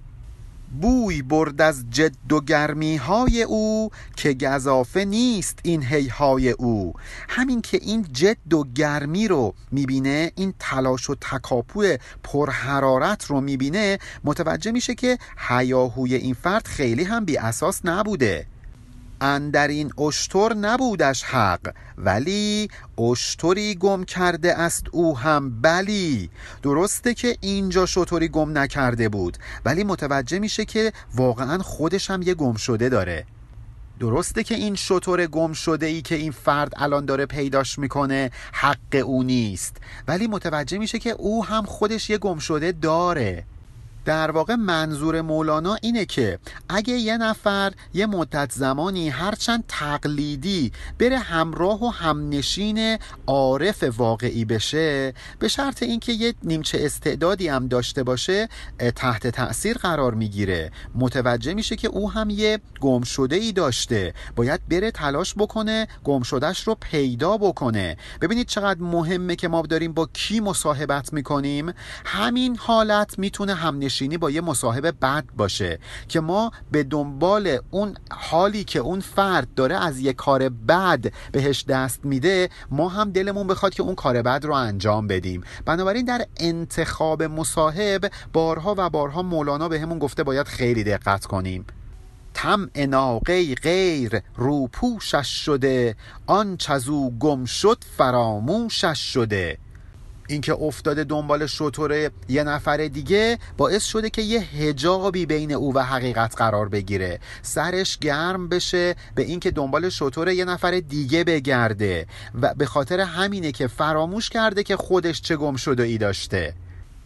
بوی 0.80 1.22
برد 1.22 1.60
از 1.60 1.84
جد 1.90 2.32
و 2.32 2.40
گرمی 2.40 2.96
های 2.96 3.42
او 3.42 3.90
که 4.16 4.34
گذافه 4.34 5.04
نیست 5.04 5.58
این 5.62 5.82
هیهای 5.82 6.50
او. 6.50 6.92
همین 7.28 7.62
که 7.62 7.78
این 7.82 8.06
جد 8.12 8.54
و 8.54 8.64
گرمی 8.74 9.28
رو 9.28 9.54
می‌بینه 9.70 10.32
این 10.34 10.54
تلاش 10.58 11.10
و 11.10 11.14
تکاپو 11.14 11.84
پرحرارت 12.22 13.24
رو 13.24 13.40
می‌بینه 13.40 13.98
متوجه 14.24 14.72
میشه 14.72 14.94
که 14.94 15.18
هیاهوی 15.48 16.14
این 16.14 16.34
فرد 16.34 16.66
خیلی 16.66 17.04
هم 17.04 17.24
بی 17.24 17.36
اساس 17.36 17.80
نبوده. 17.84 18.46
اندر 19.22 19.68
این 19.68 20.00
اشتر 20.00 20.54
نبودش 20.54 21.22
حق 21.22 21.74
ولی 21.98 22.68
اشتری 22.98 23.74
گم 23.74 24.04
کرده 24.04 24.54
است 24.54 24.86
او 24.92 25.18
هم. 25.18 25.60
بلی 25.60 26.30
درسته 26.62 27.14
که 27.14 27.36
اینجا 27.40 27.86
شطوری 27.86 28.28
گم 28.28 28.58
نکرده 28.58 29.08
بود 29.08 29.38
ولی 29.64 29.84
متوجه 29.84 30.38
میشه 30.38 30.64
که 30.64 30.92
واقعا 31.14 31.58
خودش 31.58 32.10
هم 32.10 32.22
یه 32.22 32.34
گم 32.34 32.54
شده 32.54 32.88
داره. 32.88 33.26
درسته 34.00 34.44
که 34.44 34.54
این 34.54 34.74
شطور 34.74 35.26
گم 35.26 35.52
شده 35.52 35.86
ای 35.86 36.02
که 36.02 36.14
این 36.14 36.32
فرد 36.32 36.72
الان 36.76 37.04
داره 37.04 37.26
پیداش 37.26 37.78
می‌کنه 37.78 38.30
حق 38.52 39.02
او 39.04 39.22
نیست 39.22 39.76
ولی 40.08 40.26
متوجه 40.26 40.78
میشه 40.78 40.98
که 40.98 41.10
او 41.10 41.44
هم 41.44 41.64
خودش 41.64 42.10
یه 42.10 42.18
گم 42.18 42.38
شده 42.38 42.72
داره. 42.72 43.44
در 44.04 44.30
واقع 44.30 44.54
منظور 44.54 45.20
مولانا 45.20 45.76
اینه 45.82 46.04
که 46.04 46.38
اگه 46.68 46.94
یه 46.94 47.16
نفر 47.16 47.72
یه 47.94 48.06
مدت 48.06 48.52
زمانی 48.52 49.08
هرچند 49.08 49.64
تقلیدی 49.68 50.72
بره 50.98 51.18
همراه 51.18 51.84
و 51.84 51.88
همنشین 51.88 52.98
عارف 53.26 53.84
واقعی 53.96 54.44
بشه 54.44 55.14
به 55.38 55.48
شرط 55.48 55.82
اینکه 55.82 56.12
یه 56.12 56.34
نیمچه 56.42 56.78
استعدادی 56.80 57.48
هم 57.48 57.68
داشته 57.68 58.02
باشه 58.02 58.48
تحت 58.96 59.26
تأثیر 59.26 59.78
قرار 59.78 60.14
می‌گیره. 60.14 60.70
متوجه 60.94 61.54
میشه 61.54 61.76
که 61.76 61.88
او 61.88 62.10
هم 62.10 62.30
یه 62.30 62.58
گم 62.80 63.02
شده 63.02 63.36
ای 63.36 63.52
داشته. 63.52 64.14
باید 64.36 64.68
بره 64.68 64.90
تلاش 64.90 65.34
بکنه 65.34 65.88
گم 66.04 66.22
شدهش 66.22 66.60
رو 66.60 66.76
پیدا 66.80 67.36
بکنه. 67.36 67.96
ببینید 68.20 68.46
چقدر 68.46 68.80
مهمه 68.80 69.36
که 69.36 69.48
ما 69.48 69.62
داریم 69.62 69.92
با 69.92 70.08
کی 70.12 70.40
مصاحبت 70.40 71.12
می‌کنیم. 71.12 71.72
همین 72.04 72.56
حالت 72.56 73.18
می‌تونه 73.18 73.54
همنشین 73.54 73.91
نشینی 73.92 74.18
با 74.18 74.30
یه 74.30 74.40
مصاحبه 74.40 74.92
بد 74.92 75.24
باشه 75.36 75.78
که 76.08 76.20
ما 76.20 76.52
به 76.70 76.82
دنبال 76.82 77.58
اون 77.70 77.94
حالی 78.10 78.64
که 78.64 78.78
اون 78.78 79.00
فرد 79.00 79.54
داره 79.54 79.76
از 79.76 80.00
یه 80.00 80.12
کار 80.12 80.48
بد 80.48 81.12
بهش 81.32 81.64
دست 81.64 82.04
میده 82.04 82.48
ما 82.70 82.88
هم 82.88 83.10
دلمون 83.10 83.46
بخواد 83.46 83.74
که 83.74 83.82
اون 83.82 83.94
کار 83.94 84.22
بد 84.22 84.44
رو 84.44 84.52
انجام 84.52 85.06
بدیم. 85.06 85.42
بنابراین 85.64 86.04
در 86.04 86.26
انتخاب 86.40 87.22
مصاحب 87.22 88.10
بارها 88.32 88.74
و 88.78 88.90
بارها 88.90 89.22
مولانا 89.22 89.68
به 89.68 89.80
همون 89.80 89.98
گفته 89.98 90.22
باید 90.22 90.46
خیلی 90.46 90.84
دقت 90.84 91.26
کنیم. 91.26 91.64
تم 92.34 92.70
ناقه 92.88 93.54
غیر 93.54 94.22
روپوشش 94.36 95.44
شده 95.44 95.96
آن 96.26 96.56
چزو 96.56 97.10
گم 97.10 97.44
شد 97.44 97.84
فراموشش 97.96 99.12
شده. 99.12 99.58
اینکه 100.28 100.54
افتاده 100.54 101.04
دنبال 101.04 101.46
شطور 101.46 102.10
یه 102.28 102.44
نفر 102.44 102.76
دیگه 102.76 103.38
باعث 103.56 103.84
شده 103.84 104.10
که 104.10 104.22
یه 104.22 104.40
هجابی 104.40 105.26
بین 105.26 105.52
او 105.52 105.74
و 105.74 105.78
حقیقت 105.78 106.36
قرار 106.36 106.68
بگیره. 106.68 107.20
سرش 107.42 107.98
گرم 107.98 108.48
بشه 108.48 108.94
به 109.14 109.22
اینکه 109.22 109.50
دنبال 109.50 109.88
شطور 109.88 110.28
یه 110.28 110.44
نفر 110.44 110.80
دیگه 110.80 111.24
بگرده 111.24 112.06
و 112.42 112.54
به 112.54 112.66
خاطر 112.66 113.00
همینه 113.00 113.52
که 113.52 113.66
فراموش 113.66 114.30
کرده 114.30 114.62
که 114.62 114.76
خودش 114.76 115.20
چه 115.20 115.36
گم 115.36 115.56
شده 115.56 115.82
ای 115.82 115.98
داشته. 115.98 116.54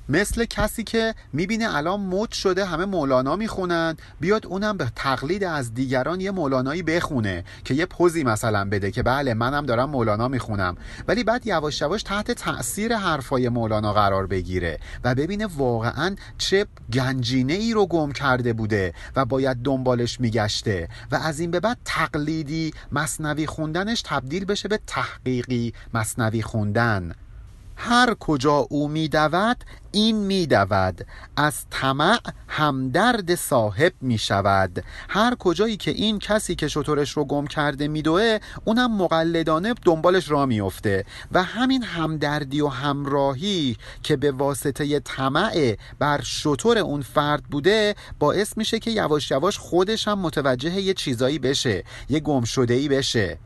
مثل 0.08 0.44
کسی 0.44 0.84
که 0.84 1.14
می‌بینه 1.32 1.76
الان 1.76 2.00
مد 2.00 2.30
شده 2.32 2.64
همه 2.64 2.84
مولانا 2.84 3.36
می‌خونن 3.36 3.96
بیاد 4.20 4.46
اونم 4.46 4.76
به 4.76 4.92
تقلید 4.96 5.44
از 5.44 5.75
دیگران 5.75 6.20
یه 6.20 6.30
مولانایی 6.30 6.82
بخونه 6.82 7.44
که 7.64 7.75
یه 7.75 7.86
پوزی 7.86 8.25
مثلا 8.25 8.64
بده 8.64 8.90
که 8.90 9.02
بله 9.02 9.34
منم 9.34 9.66
دارم 9.66 9.90
مولانا 9.90 10.28
می‌خونم. 10.28 10.76
ولی 11.08 11.25
بعد 11.25 11.46
یواش 11.46 11.80
یواش 11.80 12.02
تحت 12.02 12.30
تاثیر 12.30 12.96
حرفای 12.96 13.48
مولانا 13.48 13.92
قرار 13.92 14.26
بگیره 14.26 14.78
و 15.04 15.14
ببینه 15.14 15.46
واقعا 15.46 16.16
چه 16.38 16.66
گنجینه 16.92 17.52
ای 17.52 17.72
رو 17.72 17.86
گم 17.86 18.12
کرده 18.12 18.52
بوده 18.52 18.94
و 19.16 19.25
باید 19.25 19.56
دنبالش 19.56 20.20
میگشته 20.20 20.88
و 21.12 21.14
از 21.14 21.40
این 21.40 21.50
به 21.50 21.60
بعد 21.60 21.78
تقلیدی 21.84 22.72
مصنوی 22.92 23.46
خوندنش 23.46 24.02
تبدیل 24.02 24.44
بشه 24.44 24.68
به 24.68 24.80
تحقیقی 24.86 25.72
مصنوی 25.94 26.42
خوندن. 26.42 27.14
هر 27.76 28.14
کجا 28.14 28.56
او 28.71 28.88
میدود 28.88 29.56
این 29.92 30.16
میدود. 30.16 31.06
از 31.37 31.54
طمع 31.71 32.18
همدرد 32.49 33.35
صاحب 33.35 33.92
می‌شود. 34.00 34.85
هر 35.09 35.35
کجایی 35.35 35.76
که 35.76 35.90
این 35.90 36.18
کسی 36.18 36.54
که 36.54 36.68
شطورش 36.68 37.11
رو 37.11 37.25
گم 37.25 37.47
کرده 37.47 37.88
میدوه 37.88 38.38
اونم 38.64 38.97
مقلدانه 38.97 39.75
دنبالش 39.85 40.30
را 40.30 40.47
میفته 40.47 41.04
و 41.33 41.42
همین 41.42 41.83
همدردی 41.83 42.61
و 42.61 42.68
همراهی 42.68 43.76
که 44.02 44.16
به 44.16 44.33
واسطه 44.33 45.00
طمع 45.00 45.76
بر 45.99 46.21
شطور 46.23 46.78
اون 46.78 47.02
فرد 47.02 47.45
بوده 47.45 47.95
باعث 48.18 48.56
میشه 48.56 48.78
که 48.78 48.90
یواش 48.90 49.30
یواش 49.30 49.59
خودش 49.59 50.09
هم 50.09 50.18
متوجه 50.18 50.80
یه 50.80 50.95
چیزایی 50.95 51.38
بشه 51.38 51.85
یه 52.09 52.21
گم 52.21 52.45
شده 52.45 52.75
ای 52.75 52.88
بشه. 52.88 53.38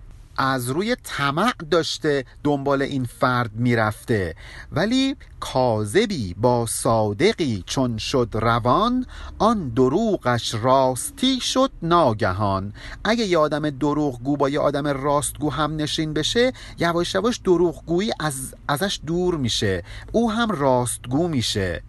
از 0.42 0.70
روی 0.70 0.96
طمع 1.04 1.52
داشته 1.70 2.24
دنبال 2.44 2.82
این 2.82 3.04
فرد 3.04 3.50
می‌رفته. 3.54 4.34
ولی 4.72 5.16
کاذبی 5.40 6.34
با 6.34 6.66
صادقی 6.66 7.64
چون 7.66 7.98
شد 7.98 8.28
روان 8.32 9.06
آن 9.38 9.68
دروغش 9.68 10.54
راستی 10.54 11.40
شد 11.40 11.70
ناگهان. 11.82 12.72
اگه 13.04 13.24
یه 13.24 13.38
آدم 13.38 13.70
دروغگو 13.70 14.36
با 14.36 14.48
یه 14.48 14.60
آدم 14.60 14.86
راستگو 14.86 15.50
هم 15.50 15.76
نشین 15.76 16.14
بشه 16.14 16.52
یواش 16.78 17.14
یواش 17.14 17.38
دروغگویی 17.38 18.12
از 18.20 18.54
ازش 18.68 19.00
دور 19.06 19.36
میشه. 19.36 19.84
او 20.12 20.32
هم 20.32 20.50
راستگو 20.50 21.28
میشه. 21.28 21.82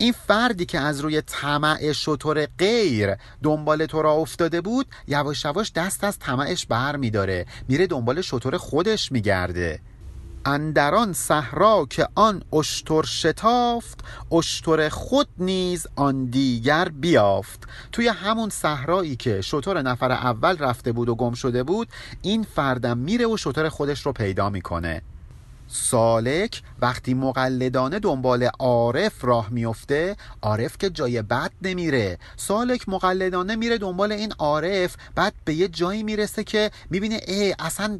این 0.00 0.12
فردی 0.12 0.66
که 0.66 0.80
از 0.80 1.00
روی 1.00 1.22
طمع 1.22 1.92
شطور 1.92 2.46
غیر 2.46 3.14
دنبال 3.42 3.86
تو 3.86 4.02
را 4.02 4.12
افتاده 4.12 4.60
بود 4.60 4.86
یواش 5.08 5.44
یواش 5.44 5.72
دست 5.72 6.04
از 6.04 6.18
طمعش 6.18 6.66
بر 6.66 6.96
میداره 6.96 7.46
میره 7.68 7.86
دنبال 7.86 8.20
شطور 8.20 8.56
خودش 8.56 9.12
میگرده 9.12 9.80
اندران 10.44 11.12
صحرا 11.12 11.86
که 11.90 12.08
آن 12.14 12.42
اشتر 12.52 13.02
شتافت 13.02 14.00
اشتر 14.32 14.88
خود 14.88 15.28
نیز 15.38 15.86
آن 15.96 16.24
دیگر 16.24 16.88
بیافت. 16.88 17.60
توی 17.92 18.08
همون 18.08 18.48
صحرایی 18.50 19.16
که 19.16 19.40
شطور 19.40 19.82
نفر 19.82 20.12
اول 20.12 20.58
رفته 20.58 20.92
بود 20.92 21.08
و 21.08 21.14
گم 21.14 21.34
شده 21.34 21.62
بود 21.62 21.88
این 22.22 22.42
فردم 22.42 22.98
میره 22.98 23.26
و 23.26 23.36
شطور 23.36 23.68
خودش 23.68 24.06
رو 24.06 24.12
پیدا 24.12 24.50
می‌کنه. 24.50 25.02
سالک 25.72 26.62
وقتی 26.80 27.14
مقلدانه 27.14 27.98
دنبال 27.98 28.48
عارف 28.58 29.24
راه 29.24 29.50
میفته 29.50 30.16
عارف 30.42 30.78
که 30.78 30.90
جای 30.90 31.22
بد 31.22 31.50
نمیره. 31.62 32.18
سالک 32.36 32.88
مقلدانه 32.88 33.56
میره 33.56 33.78
دنبال 33.78 34.12
این 34.12 34.32
عارف 34.38 34.96
بعد 35.14 35.32
به 35.44 35.54
یه 35.54 35.68
جایی 35.68 36.02
می‌رسه 36.02 36.44
که 36.44 36.70
می‌بینه 36.90 37.20
ای 37.28 37.54
اصلا 37.58 37.98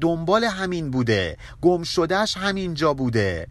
دنبال 0.00 0.44
همین 0.44 0.90
بوده. 0.90 1.36
گم 1.62 1.82
شدهش 1.82 2.36
همینجا 2.36 2.94
بوده. 2.94 3.46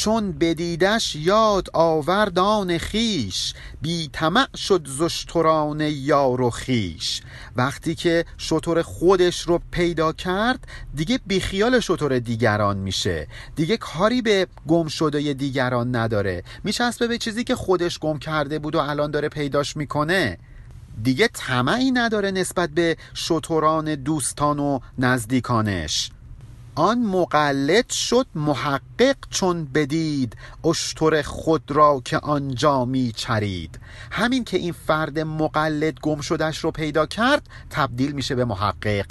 چون 0.00 0.32
بدیدش 0.32 1.16
یاد 1.16 1.68
آوردان 1.72 2.78
خیش 2.78 3.54
بی 3.82 4.10
طمع 4.12 4.46
شد 4.56 4.88
زشتران 4.88 5.80
یار 5.80 6.40
و 6.40 6.50
خیش 6.50 7.22
وقتی 7.56 7.94
که 7.94 8.24
شطور 8.38 8.82
خودش 8.82 9.40
رو 9.40 9.60
پیدا 9.70 10.12
کرد 10.12 10.66
دیگه 10.94 11.20
بیخیال 11.26 11.80
شطور 11.80 12.18
دیگران 12.18 12.76
میشه. 12.76 13.28
دیگه 13.56 13.76
کاری 13.76 14.22
به 14.22 14.46
گم 14.68 14.88
شده 14.88 15.32
دیگران 15.32 15.96
نداره. 15.96 16.42
میچسبه 16.64 17.06
به 17.06 17.18
چیزی 17.18 17.44
که 17.44 17.54
خودش 17.54 17.98
گم 17.98 18.18
کرده 18.18 18.58
بود 18.58 18.74
و 18.74 18.78
الان 18.78 19.10
داره 19.10 19.28
پیداش 19.28 19.76
می‌کنه. 19.76 20.38
دیگه 21.02 21.28
طمعی 21.32 21.90
نداره 21.90 22.30
نسبت 22.30 22.70
به 22.70 22.96
شطوران 23.14 23.94
دوستان 23.94 24.58
و 24.58 24.80
نزدیکانش. 24.98 26.10
آن 26.74 27.02
مقلد 27.02 27.90
شد 27.90 28.26
محقق 28.34 29.16
چون 29.30 29.64
بدید 29.64 30.36
اشتر 30.64 31.22
خود 31.22 31.70
را 31.70 32.02
که 32.04 32.18
آنجا 32.18 32.84
می 32.84 33.12
چرید. 33.12 33.80
همین 34.10 34.44
که 34.44 34.56
این 34.56 34.72
فرد 34.72 35.18
مقلد 35.18 36.00
گم 36.00 36.20
شدش 36.20 36.58
رو 36.58 36.70
پیدا 36.70 37.06
کرد 37.06 37.48
تبدیل 37.70 38.12
میشه 38.12 38.34
به 38.34 38.44
محقق. 38.44 39.06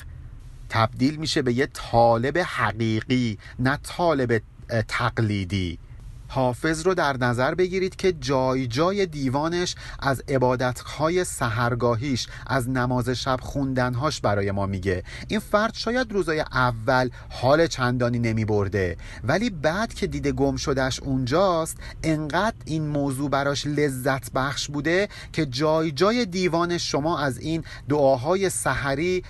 تبدیل 0.70 1.16
میشه 1.16 1.42
به 1.42 1.54
یه 1.54 1.68
طالب 1.74 2.38
حقیقی 2.38 3.38
نه 3.60 3.80
طالب 3.84 4.42
تقلیدی. 4.88 5.80
حافظ 6.30 6.86
رو 6.86 6.94
در 6.94 7.18
نظر 7.18 7.56
بگیرید 7.56 7.96
که 7.96 8.14
جای 8.14 8.68
جای 8.68 9.06
دیوانش 9.06 9.76
از 10.00 10.24
عبادتهای 10.28 11.24
سهرگاهیش 11.24 12.28
از 12.48 12.70
نماز 12.70 13.10
شب 13.10 13.40
خوندنهاش 13.42 14.22
برای 14.22 14.52
ما 14.52 14.66
میگه. 14.66 15.04
این 15.28 15.40
فرد 15.40 15.74
شاید 15.74 16.12
روزای 16.12 16.40
اول 16.40 17.10
حال 17.30 17.68
چندانی 17.68 18.20
نمی 18.20 18.46
برده 18.46 18.98
ولی 19.24 19.50
بعد 19.50 19.94
که 19.94 20.08
دیده 20.08 20.32
گم 20.32 20.56
شدهش 20.56 21.00
اونجاست 21.00 21.78
انقدر 22.04 22.56
این 22.66 22.88
موضوع 22.88 23.30
براش 23.30 23.68
لذت 23.68 24.32
بخش 24.32 24.68
بوده 24.68 25.10
که 25.34 25.46
جای 25.46 25.92
جای 25.92 26.26
دیوان 26.26 26.78
شما 26.78 27.20
از 27.20 27.38
این 27.38 27.64
دعاهای 27.90 28.50
سحری 28.50 29.24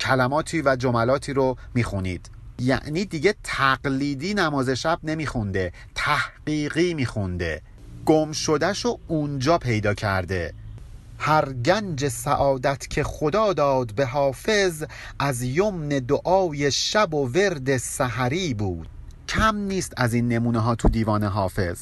کلماتی 0.00 0.62
و 0.62 0.76
جملاتی 0.76 1.32
رو 1.32 1.56
می‌خونید. 1.74 2.37
یعنی 2.60 3.04
دیگه 3.04 3.34
تقلیدی 3.44 4.34
نماز 4.34 4.70
شب 4.70 4.98
نمیخونده 5.02 5.72
تحقیقی 5.94 6.94
میخونده. 6.94 7.62
گم 8.06 8.32
شدهش 8.32 8.86
و 8.86 8.98
اونجا 9.08 9.58
پیدا 9.58 9.94
کرده. 9.94 10.54
هر 11.18 11.52
گنج 11.52 12.08
سعادت 12.08 12.88
که 12.90 13.04
خدا 13.04 13.52
داد 13.52 13.94
به 13.94 14.06
حافظ 14.06 14.84
از 15.18 15.42
یمن 15.42 15.88
دعای 15.88 16.70
شب 16.70 17.14
و 17.14 17.26
ورد 17.28 17.76
سحری 17.76 18.54
بود. 18.54 18.88
کم 19.28 19.56
نیست 19.56 19.92
از 19.96 20.14
این 20.14 20.28
نمونه 20.28 20.58
ها 20.58 20.74
تو 20.74 20.88
دیوان 20.88 21.24
حافظ. 21.24 21.78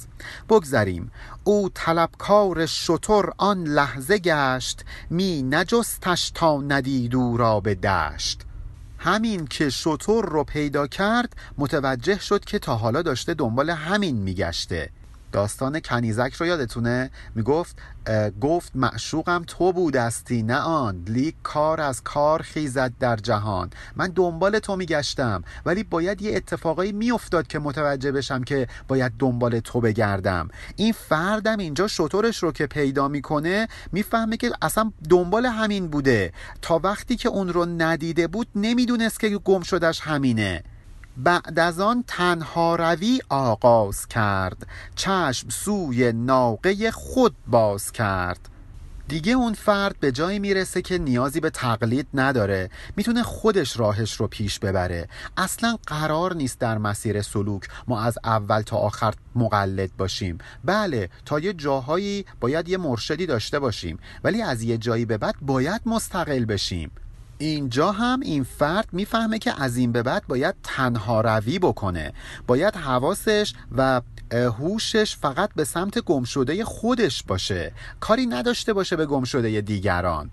بگذریم. 0.49 1.11
او 1.45 1.71
طلبکار 1.75 2.67
شطور 2.67 3.33
آن 3.39 3.65
لحظه 3.65 4.19
گشت 4.19 4.85
می 5.11 5.43
نجستش 5.43 6.31
تا 6.31 6.61
ندید 6.61 7.15
او 7.15 7.37
را 7.37 7.61
به 7.61 7.75
دشت. 7.75 8.46
همین 9.07 9.47
که 9.47 9.71
شطور 9.71 10.25
رو 10.25 10.45
پیدا 10.45 10.87
کرد 10.87 11.37
متوجه 11.59 12.19
شد 12.19 12.45
که 12.45 12.59
تا 12.59 12.77
حالا 12.77 13.03
داشته 13.03 13.35
دنبال 13.35 13.71
همین 13.71 14.17
میگشته. 14.17 14.91
داستان 15.37 15.81
کنیزک 15.81 16.35
رو 16.35 16.47
یادتونه؟ 16.47 17.11
می‌گفت 17.35 17.77
گفت 18.41 18.73
معشوقم 18.75 19.45
تو 19.47 19.73
بودستی 19.73 20.43
نه 20.43 20.57
آن. 20.57 21.05
لیک 21.09 21.35
کار 21.43 21.81
از 21.81 22.03
کار 22.03 22.43
خیزد 22.43 22.93
در 23.01 23.17
جهان. 23.17 23.71
من 23.97 24.07
دنبال 24.15 24.59
تو 24.59 24.77
میگشتم 24.77 25.43
ولی 25.67 25.83
باید 25.83 26.23
یه 26.23 26.37
اتفاقایی 26.37 26.93
میافتاد 26.93 27.47
که 27.47 27.59
متوجه 27.59 28.13
بشم 28.13 28.45
که 28.45 28.69
باید 28.89 29.13
دنبال 29.19 29.61
تو 29.61 29.81
بگردم. 29.81 30.49
این 30.77 30.93
فردم 30.93 31.59
اینجا 31.59 31.87
شطورش 31.87 32.43
رو 32.43 32.53
که 32.53 32.67
پیدا 32.67 33.09
می‌کنه 33.09 33.69
می‌فهمه 33.93 34.37
که 34.37 34.51
اصلا 34.63 34.93
دنبال 35.11 35.47
همین 35.47 35.89
بوده. 35.89 36.33
تا 36.63 36.81
وقتی 36.85 37.17
که 37.17 37.29
اون 37.29 37.49
رو 37.49 37.67
ندیده 37.67 38.27
بود 38.27 38.49
نمی‌دونست 38.55 39.21
که 39.21 39.29
گم 39.29 39.63
شدش 39.63 40.01
همینه. 40.01 40.63
بعد 41.17 41.59
از 41.59 41.81
آن 41.81 42.05
تنها 42.07 42.77
روی 42.77 43.21
آغاز 43.29 44.07
کرد. 44.07 44.67
چشم 44.97 45.49
سوی 45.49 46.13
ناقه 46.13 46.91
خود 46.91 47.35
باز 47.47 47.93
کرد. 47.93 48.49
دیگه 49.09 49.33
اون 49.33 49.53
فرد 49.53 50.01
به 50.01 50.13
جایی 50.13 50.39
می‌رسه 50.39 50.83
که 50.83 50.99
نیازی 50.99 51.41
به 51.41 51.51
تقلید 51.51 52.07
نداره. 52.15 52.71
می‌تونه 52.97 53.23
خودش 53.23 53.79
راهش 53.79 54.13
رو 54.13 54.27
پیش 54.27 54.59
ببره. 54.59 55.09
اصلا 55.37 55.79
قرار 55.87 56.35
نیست 56.35 56.59
در 56.59 56.79
مسیر 56.79 57.23
سلوک 57.23 57.69
ما 57.89 58.01
از 58.01 58.19
اول 58.25 58.63
تا 58.63 58.77
آخر 58.77 59.15
مقلد 59.35 59.97
باشیم. 59.97 60.39
بله 60.65 61.11
تا 61.25 61.39
یه 61.39 61.53
جاهایی 61.53 62.25
باید 62.41 62.69
یه 62.69 62.77
مرشدی 62.77 63.27
داشته 63.27 63.59
باشیم. 63.59 63.99
ولی 64.25 64.43
از 64.43 64.63
یه 64.63 64.79
جایی 64.79 65.05
به 65.05 65.19
بعد 65.19 65.35
باید 65.43 65.81
مستقل 65.87 66.45
بشیم. 66.45 66.91
اینجا 67.39 67.93
هم 67.93 68.21
این 68.21 68.45
فرد 68.45 68.89
می‌فهمه 68.93 69.39
که 69.39 69.63
از 69.63 69.77
این 69.77 69.93
به 69.93 70.03
بعد 70.03 70.27
باید 70.27 70.55
تنها 70.63 71.21
روی 71.21 71.59
بکنه. 71.59 72.13
باید 72.47 72.77
حواسش 72.77 73.55
و 73.77 74.01
هوشش 74.33 75.17
فقط 75.17 75.51
به 75.57 75.65
سمت 75.65 75.99
گمشده 75.99 76.65
خودش 76.65 77.23
باشه. 77.23 77.73
کاری 78.01 78.27
نداشته 78.27 78.73
باشه 78.73 78.97
به 78.97 79.07
گمشده 79.07 79.61
دیگران. 79.61 80.31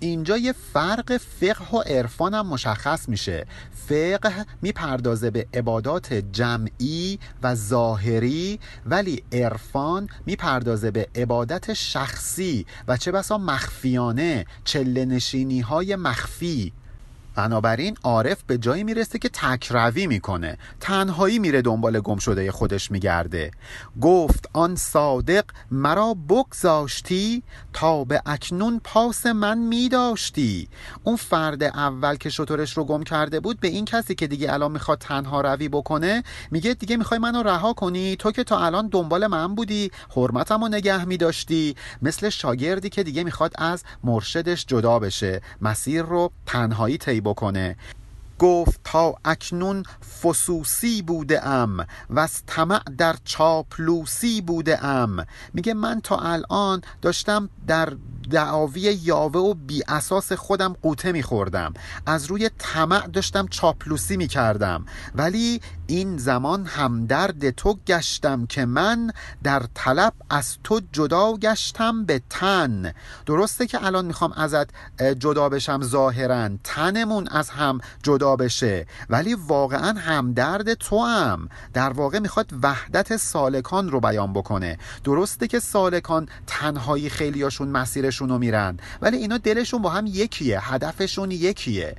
اینجا 0.00 0.36
یه 0.36 0.52
فرق 0.52 1.16
فقه 1.16 1.76
و 1.76 1.80
عرفان 1.80 2.34
هم 2.34 2.46
مشخص 2.46 3.08
میشه. 3.08 3.46
فقه 3.90 4.46
می‌پردازه 4.62 5.30
به 5.30 5.46
عبادات 5.54 6.12
جمعی 6.14 7.18
و 7.42 7.54
ظاهری 7.54 8.60
ولی 8.86 9.22
عرفان 9.32 10.08
می‌پردازه 10.26 10.90
به 10.90 11.08
عبادت 11.14 11.72
شخصی 11.72 12.66
و 12.88 12.96
چه 12.96 13.12
بسا 13.12 13.38
مخفیانه 13.38 14.46
چله 14.64 15.04
نشینی 15.04 15.60
های 15.60 15.96
مخفی. 15.96 16.72
بنابراین 17.34 17.96
عارف 18.02 18.42
به 18.46 18.58
جایی 18.58 18.84
می‌رسه 18.84 19.18
که 19.18 19.28
تکروی 19.28 20.06
می‌کنه. 20.06 20.58
تنهایی 20.80 21.38
میره 21.38 21.62
دنبال 21.62 22.00
گم 22.00 22.18
شده 22.18 22.52
خودش 22.52 22.90
میگرده. 22.90 23.50
گفت 24.00 24.48
آن 24.52 24.76
صادق 24.76 25.44
مرا 25.70 26.14
بگذاشتی 26.14 27.42
تا 27.72 28.04
به 28.04 28.22
اکنون 28.26 28.80
پاس 28.84 29.26
من 29.26 29.58
میداشتی. 29.58 30.68
اون 31.04 31.16
فرد 31.16 31.62
اول 31.62 32.16
که 32.16 32.30
شطورش 32.30 32.76
رو 32.76 32.84
گم 32.84 33.02
کرده 33.02 33.40
بود 33.40 33.60
به 33.60 33.68
این 33.68 33.84
کسی 33.84 34.14
که 34.14 34.26
دیگه 34.26 34.52
الان 34.52 34.72
می‌خواد 34.72 34.98
تنها 34.98 35.40
روی 35.40 35.68
بکنه 35.68 36.22
میگه 36.50 36.74
دیگه 36.74 36.96
می‌خوای 36.96 37.20
منو 37.20 37.42
رها 37.42 37.72
کنی؟ 37.72 38.16
تو 38.16 38.32
که 38.32 38.44
تا 38.44 38.58
الان 38.58 38.88
دنبال 38.88 39.26
من 39.26 39.54
بودی 39.54 39.90
حرمتمو 40.16 40.68
نگه 40.68 41.04
میداشتی. 41.04 41.76
مثل 42.02 42.28
شاگردی 42.28 42.88
که 42.88 43.02
دیگه 43.02 43.24
می‌خواد 43.24 43.52
از 43.58 43.84
مرشدش 44.04 44.66
جدا 44.66 44.98
بشه. 44.98 45.40
مسیر 45.60 46.02
رو 46.02 46.32
تنهایی 46.46 46.98
طی 46.98 47.19
بکنه. 47.20 47.76
گفت 48.38 48.80
تا 48.84 49.14
اکنون 49.24 49.82
فسوسی 50.22 51.02
بوده 51.02 51.46
ام 51.46 51.86
و 52.10 52.18
از 52.18 52.42
طمع 52.46 52.82
در 52.98 53.16
چاپلوسی 53.24 54.40
بوده 54.40 54.84
ام. 54.84 55.26
میگه 55.54 55.74
من 55.74 56.00
تا 56.00 56.16
الان 56.16 56.82
داشتم 57.02 57.48
در 57.66 57.92
دعاوی 58.30 58.80
یاوه 58.80 59.40
و 59.40 59.54
بی 59.54 59.82
اساس 59.88 60.32
خودم 60.32 60.76
قوطه 60.82 61.12
میخوردم 61.12 61.74
از 62.06 62.26
روی 62.26 62.50
طمع 62.58 63.06
داشتم 63.06 63.46
چاپلوسی 63.46 64.16
می‌کردم 64.16 64.84
ولی 65.14 65.60
این 65.86 66.18
زمان 66.18 66.66
همدرد 66.66 67.50
تو 67.50 67.78
گشتم 67.86 68.46
که 68.46 68.64
من 68.64 69.12
در 69.42 69.62
طلب 69.74 70.12
از 70.30 70.58
تو 70.64 70.80
جدا 70.92 71.32
گشتم 71.32 72.04
به 72.04 72.22
تن. 72.30 72.92
درسته 73.26 73.66
که 73.66 73.84
الان 73.84 74.04
می‌خوام 74.04 74.32
ازت 74.32 74.68
جدا 75.18 75.48
بشم 75.48 75.80
ظاهرا. 75.82 76.50
تنمون 76.64 77.28
از 77.28 77.50
هم 77.50 77.80
جدا 78.02 78.36
بشه. 78.36 78.86
ولی 79.10 79.34
واقعا 79.34 79.98
همدرد 79.98 80.74
تو 80.74 81.04
هم 81.04 81.48
در 81.72 81.90
واقع 81.90 82.18
می‌خواد 82.18 82.50
وحدت 82.62 83.16
سالکان 83.16 83.90
رو 83.90 84.00
بیان 84.00 84.32
بکنه. 84.32 84.78
درسته 85.04 85.46
که 85.46 85.60
سالکان 85.60 86.28
تنهایی 86.46 87.10
خیلیاشون 87.10 87.68
مسیرشون 87.68 88.19
رو 88.28 88.38
میرن. 88.38 88.76
ولی 89.02 89.16
اینا 89.16 89.38
دلشون 89.38 89.82
با 89.82 89.90
هم 89.90 90.06
یکیه 90.06 90.72
هدفشون 90.72 91.30
یکیه. 91.30 91.96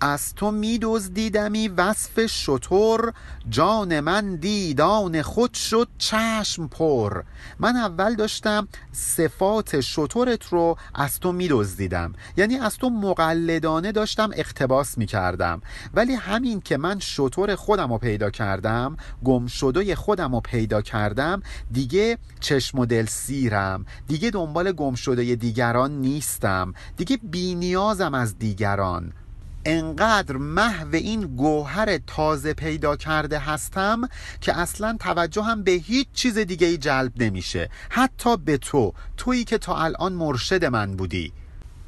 از 0.00 0.34
تو 0.34 0.50
می 0.50 0.78
دزدیدمی 0.82 1.68
وصف 1.68 2.26
شطور 2.26 3.12
جان 3.48 4.00
من 4.00 4.36
دیدان 4.36 5.22
خود 5.22 5.54
شد 5.54 5.88
چشم 5.98 6.68
پر. 6.68 7.22
من 7.58 7.76
اول 7.76 8.14
داشتم 8.14 8.68
صفات 8.92 9.80
شطورت 9.80 10.46
رو 10.46 10.76
از 10.94 11.20
تو 11.20 11.32
می 11.32 11.48
دزدیدم 11.48 12.12
یعنی 12.36 12.56
از 12.56 12.76
تو 12.76 12.90
مقلدانه 12.90 13.92
داشتم 13.92 14.30
اقتباس 14.34 14.98
می 14.98 15.06
کردم 15.06 15.62
ولی 15.94 16.14
همین 16.14 16.60
که 16.60 16.76
من 16.76 16.98
شطور 16.98 17.54
خودم 17.54 17.92
رو 17.92 17.98
پیدا 17.98 18.30
کردم 18.30 18.96
گم 19.24 19.46
شده 19.46 19.96
خودم 19.96 20.34
رو 20.34 20.40
پیدا 20.40 20.82
کردم 20.82 21.42
دیگه 21.72 22.18
چشم 22.40 22.78
و 22.78 22.86
دل 22.86 23.06
سیرم. 23.06 23.86
دیگه 24.08 24.30
دنبال 24.30 24.72
گم 24.72 24.94
شده 24.94 25.34
دیگران 25.34 25.90
نیستم. 25.90 26.74
دیگه 26.96 27.16
بی 27.16 27.54
نیازم 27.54 28.14
از 28.14 28.38
دیگران. 28.38 29.12
انقدر 29.64 30.36
محو 30.36 30.94
این 30.94 31.20
گوهر 31.20 31.98
تازه 31.98 32.54
پیدا 32.54 32.96
کرده 32.96 33.38
هستم 33.38 34.08
که 34.40 34.58
اصلا 34.58 34.96
هم 35.44 35.62
به 35.62 35.70
هیچ 35.70 36.08
چیز 36.14 36.38
دیگه 36.38 36.66
ای 36.66 36.76
جلب 36.76 37.22
نمیشه. 37.22 37.70
حتی 37.90 38.36
به 38.36 38.58
تو 38.58 38.92
تویی 39.16 39.44
که 39.44 39.58
تا 39.58 39.76
الان 39.76 40.12
مرشد 40.12 40.64
من 40.64 40.96
بودی. 40.96 41.32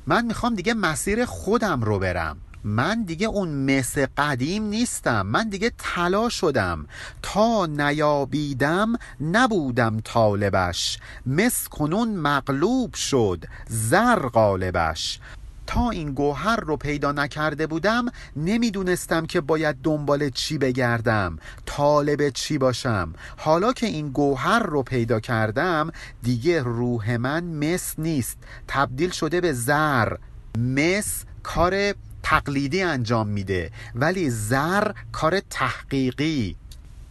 من 0.06 0.26
می‌خوام 0.26 0.54
دیگه 0.54 0.74
مسیر 0.74 1.24
خودم 1.24 1.82
رو 1.82 1.98
برم. 1.98 2.37
من 2.64 3.02
دیگه 3.02 3.26
اون 3.26 3.48
مس 3.78 3.98
قدیم 3.98 4.64
نیستم. 4.64 5.26
من 5.26 5.48
دیگه 5.48 5.72
طلا 5.78 6.28
شدم. 6.28 6.87
تا 7.22 7.66
نیابیدم 7.66 8.92
نبودم 9.20 10.00
طالبش. 10.00 10.98
مس 11.26 11.68
کنون 11.68 12.08
مغلوب 12.16 12.94
شد. 12.94 13.44
زر 13.68 14.28
غالبش 14.28 15.20
تا 15.66 15.90
این 15.90 16.14
گوهر 16.14 16.57
رو 16.57 16.77
پیدا 16.77 17.12
نکرده 17.12 17.66
بودم 17.66 18.07
نمی‌دونستم 18.37 19.27
که 19.27 19.40
باید 19.40 19.77
دنبال 19.83 20.31
چی 20.31 20.59
بگردم 20.59 21.38
طالب 21.66 22.29
چی 22.29 22.59
باشم. 22.59 23.12
حالا 23.37 23.72
که 23.72 23.87
این 23.87 24.09
گوهر 24.09 24.62
رو 24.62 24.83
پیدا 24.83 25.20
کردم 25.20 25.90
دیگه 26.22 26.62
روح 26.62 27.16
من 27.16 27.44
مس 27.44 27.94
نیست. 27.98 28.38
تبدیل 28.68 29.11
شده 29.11 29.40
به 29.40 29.53
زر. 29.53 30.16
مس 30.59 31.25
کار 31.42 31.94
تقلیدی 32.22 32.83
انجام 32.83 33.29
میده 33.29 33.70
ولی 33.94 34.31
زر 34.31 34.92
کار 35.12 35.40
تحقیقی. 35.40 36.57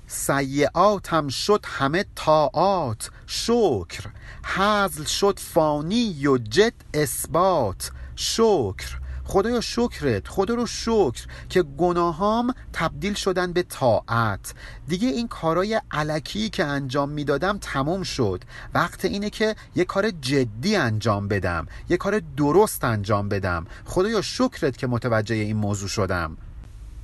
سیعاتم 0.07 1.27
شد 1.27 1.65
همه 1.67 2.05
طاعات. 2.15 3.09
شکر. 3.27 4.05
حزل 4.43 5.03
شد 5.03 5.39
فانی 5.39 6.27
و 6.27 6.37
جد 6.37 6.73
اثبات. 6.93 7.91
شکر. 8.15 9.01
خدایا 9.23 9.61
شکرت 9.61 10.27
خدا 10.27 10.53
رو 10.53 10.65
شکر 10.65 11.25
که 11.49 11.63
گناهام 11.63 12.53
تبدیل 12.73 13.13
شدن 13.13 13.53
به 13.53 13.63
طاعت. 13.63 14.53
دیگه 14.87 15.07
این 15.07 15.27
کارای 15.27 15.81
علکی 15.91 16.49
که 16.49 16.65
انجام 16.65 17.09
می‌دادم 17.09 17.57
تموم 17.57 18.03
شد. 18.03 18.43
وقت 18.73 19.05
اینه 19.05 19.29
که 19.29 19.55
یه 19.75 19.85
کار 19.85 20.11
جدی 20.11 20.75
انجام 20.75 21.27
بدم 21.27 21.67
یه 21.89 21.97
کار 21.97 22.21
درست 22.37 22.83
انجام 22.83 23.29
بدم. 23.29 23.65
خدایا 23.85 24.21
شکرت 24.21 24.77
که 24.77 24.87
متوجه 24.87 25.35
این 25.35 25.57
موضوع 25.57 25.89
شدم. 25.89 26.37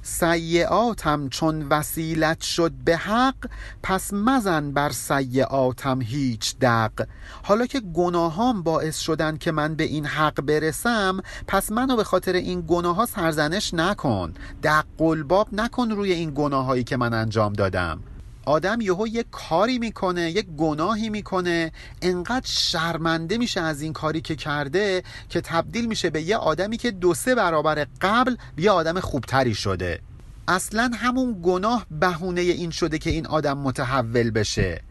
سیعاتم 0.10 1.30
چون 1.30 1.68
وسیلت 1.70 2.42
شد 2.42 2.72
به 2.72 2.98
حق 2.98 3.36
پس 3.84 4.14
مزن 4.14 4.72
بر 4.72 4.90
سیعاتم 4.90 6.02
هیچ 6.02 6.56
دق. 6.62 6.92
حالا 7.44 7.66
که 7.66 7.80
گناهام 7.80 8.64
باعث 8.64 9.00
شدن 9.00 9.38
که 9.38 9.52
من 9.52 9.76
به 9.76 9.84
این 9.84 10.06
حق 10.06 10.42
برسم 10.42 11.22
پس 11.48 11.72
منو 11.72 11.96
به 11.96 12.04
خاطر 12.04 12.34
این 12.34 12.64
گناه 12.68 12.96
ها 12.96 13.06
سرزنش 13.06 13.74
نکن. 13.74 14.34
دق 14.64 14.86
قلباب 14.98 15.48
نکن 15.52 15.92
روی 15.92 16.12
این 16.12 16.32
گناهایی 16.36 16.84
که 16.84 16.98
من 16.98 17.14
انجام 17.14 17.54
دادم. 17.54 18.00
آدم 18.48 18.82
یهو 18.82 19.08
یک 19.08 19.26
کاری 19.32 19.80
می‌کنه 19.80 20.32
یک 20.32 20.46
گناهی 20.58 21.10
می‌کنه. 21.10 21.72
انقدر 22.02 22.48
شرمنده 22.48 23.38
میشه 23.38 23.62
از 23.62 23.82
این 23.82 23.94
کاری 23.94 24.22
که 24.22 24.36
کرده 24.36 25.04
که 25.30 25.42
تبدیل 25.42 25.86
میشه 25.86 26.10
به 26.10 26.22
یه 26.22 26.38
آدمی 26.38 26.78
که 26.78 26.92
دو 26.92 27.14
سه 27.14 27.36
برابر 27.36 27.88
قبل 28.02 28.36
یه 28.58 28.72
آدم 28.72 29.00
خوبتری 29.00 29.56
شده. 29.56 30.00
اصلا 30.48 30.92
همون 30.96 31.40
گناه 31.44 31.86
بهونه 31.92 32.42
این 32.42 32.72
شده 32.72 32.98
که 32.98 33.10
این 33.10 33.28
آدم 33.28 33.58
متحول 33.58 34.32
بشه. 34.32 34.82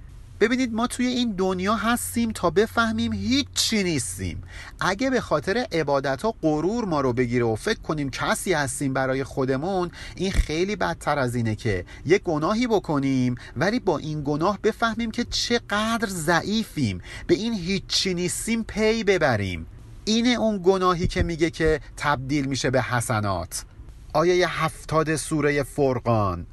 ببینید 0.40 0.75
ما 0.75 0.87
توی 0.87 1.07
این 1.07 1.33
دنیا 1.33 1.75
هستیم 1.75 2.33
تا 2.33 2.51
بفهمیم 2.51 3.12
هیچ 3.12 3.46
چی 3.55 3.83
نیستیم. 3.83 4.42
اگه 4.81 5.11
به 5.11 5.20
خاطر 5.20 5.66
عبادت 5.72 6.22
ها 6.22 6.35
غرور 6.42 6.85
ما 6.85 7.01
رو 7.01 7.12
بگیره 7.12 7.44
و 7.44 7.55
فکر 7.55 7.81
کنیم 7.81 8.11
کسی 8.11 8.53
هستیم 8.53 8.92
برای 8.92 9.25
خودمون 9.25 9.90
این 10.16 10.33
خیلی 10.33 10.77
بدتر 10.77 11.18
از 11.18 11.35
اینه 11.35 11.55
که 11.55 11.85
یه 12.07 12.18
گناهی 12.18 12.66
بکنیم 12.66 13.35
ولی 13.57 13.81
با 13.81 13.99
این 13.99 14.22
گناه 14.25 14.59
بفهمیم 14.62 15.11
که 15.11 15.25
چقدر 15.25 16.09
ضعیفیم. 16.09 17.01
به 17.27 17.35
این 17.35 17.55
هیچ 17.55 17.87
چی 17.87 18.14
نیستیم 18.14 18.64
پی 18.64 19.05
ببریم. 19.05 19.66
اینه 20.05 20.29
اون 20.29 20.61
گناهی 20.64 21.07
که 21.07 21.22
میگه 21.22 21.51
که 21.51 21.81
تبدیل 21.96 22.46
میشه 22.46 22.70
به 22.70 22.83
حسنات. 22.83 23.64
آیه 24.12 24.49
هفتاد 24.49 25.16
سوره 25.16 25.62
فرقان. 25.62 26.46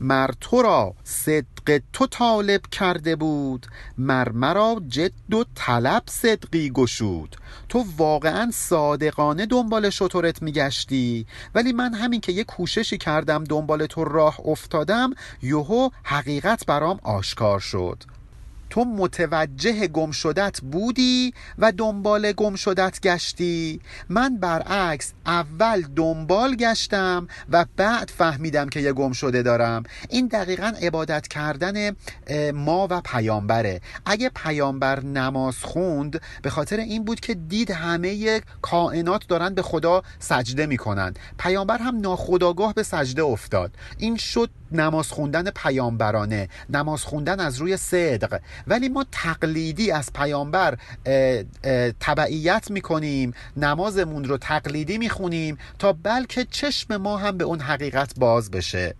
مر 0.00 0.30
تو 0.40 0.62
را 0.62 0.94
صدق 1.04 1.80
تو 1.92 2.06
طالب 2.06 2.60
کرده 2.72 3.16
بود 3.16 3.66
مر 3.98 4.28
مرا 4.28 4.82
جد 4.88 5.34
و 5.34 5.44
طلب 5.54 6.02
صدقی 6.06 6.70
گشود. 6.70 7.36
تو 7.68 7.84
واقعا 7.96 8.50
صادقانه 8.54 9.46
دنبال 9.46 9.90
شطورت 9.90 10.42
میگشتی. 10.42 11.26
ولی 11.54 11.72
من 11.72 11.94
همین 11.94 12.20
که 12.20 12.32
یه 12.32 12.44
کوششی 12.44 12.98
کردم 12.98 13.44
دنبال 13.44 13.86
تو 13.86 14.04
راه 14.04 14.40
افتادم 14.44 15.10
یهو 15.42 15.90
حقیقت 16.02 16.66
برام 16.66 17.00
آشکار 17.02 17.60
شد. 17.60 18.04
تو 18.70 18.84
متوجه 18.84 19.86
گم 19.86 20.10
شدت 20.10 20.60
بودی 20.60 21.34
و 21.58 21.72
دنبال 21.72 22.32
گم 22.32 22.54
شدت 22.54 23.00
گشتی. 23.00 23.80
من 24.08 24.36
برعکس 24.36 25.12
اول 25.26 25.82
دنبال 25.96 26.54
گشتم 26.56 27.28
و 27.50 27.64
بعد 27.76 28.10
فهمیدم 28.16 28.68
که 28.68 28.80
یه 28.80 28.92
گم 28.92 29.12
شده 29.12 29.42
دارم. 29.42 29.82
این 30.08 30.26
دقیقا 30.26 30.72
عبادت 30.82 31.28
کردن 31.28 31.96
ما 32.54 32.88
و 32.90 33.00
پیامبره. 33.00 33.80
اگه 34.06 34.30
پیامبر 34.34 35.00
نماز 35.00 35.56
خوند 35.56 36.20
به 36.42 36.50
خاطر 36.50 36.76
این 36.76 37.04
بود 37.04 37.20
که 37.20 37.34
دید 37.34 37.70
همه 37.70 38.40
کائنات 38.62 39.26
دارن 39.28 39.54
به 39.54 39.62
خدا 39.62 40.02
سجده 40.18 40.66
می‌کنن. 40.66 41.14
پیامبر 41.38 41.78
هم 41.78 42.00
ناخداگاه 42.00 42.74
به 42.74 42.82
سجده 42.82 43.22
افتاد. 43.22 43.74
این 43.98 44.16
شد 44.16 44.50
نماز 44.72 45.08
خوندن 45.08 45.50
پیامبرانه 45.50 46.48
نماز 46.70 47.04
خوندن 47.04 47.40
از 47.40 47.58
روی 47.58 47.76
صدق. 47.76 48.40
ولی 48.66 48.88
ما 48.88 49.06
تقلیدی 49.12 49.90
از 49.90 50.12
پیامبر 50.12 50.78
تبعیت 52.00 52.70
می‌کنیم 52.70 53.34
نمازمون 53.56 54.24
رو 54.24 54.38
تقلیدی 54.38 54.98
می‌خونیم 54.98 55.58
تا 55.78 55.92
بلکه 55.92 56.44
چشم 56.50 56.96
ما 56.96 57.16
هم 57.16 57.36
به 57.36 57.44
اون 57.44 57.60
حقیقت 57.60 58.18
باز 58.18 58.50
بشه. 58.50 58.94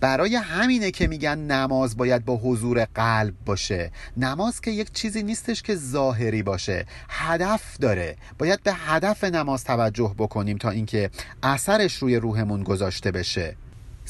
برای 0.00 0.36
همینه 0.36 0.90
که 0.90 1.06
میگن 1.06 1.38
نماز 1.38 1.96
باید 1.96 2.24
با 2.24 2.36
حضور 2.36 2.84
قلب 2.84 3.34
باشه. 3.46 3.90
نماز 4.16 4.60
که 4.60 4.70
یک 4.70 4.92
چیزی 4.92 5.22
نیستش 5.22 5.62
که 5.62 5.76
ظاهری 5.76 6.42
باشه. 6.42 6.86
هدف 7.08 7.78
داره. 7.80 8.16
باید 8.38 8.62
به 8.62 8.72
هدف 8.72 9.24
نماز 9.24 9.64
توجه 9.64 10.14
بکنیم 10.18 10.58
تا 10.58 10.70
اینکه 10.70 11.10
اثرش 11.42 11.96
روی 11.96 12.16
روحمون 12.16 12.62
گذاشته 12.62 13.10
بشه. 13.10 13.56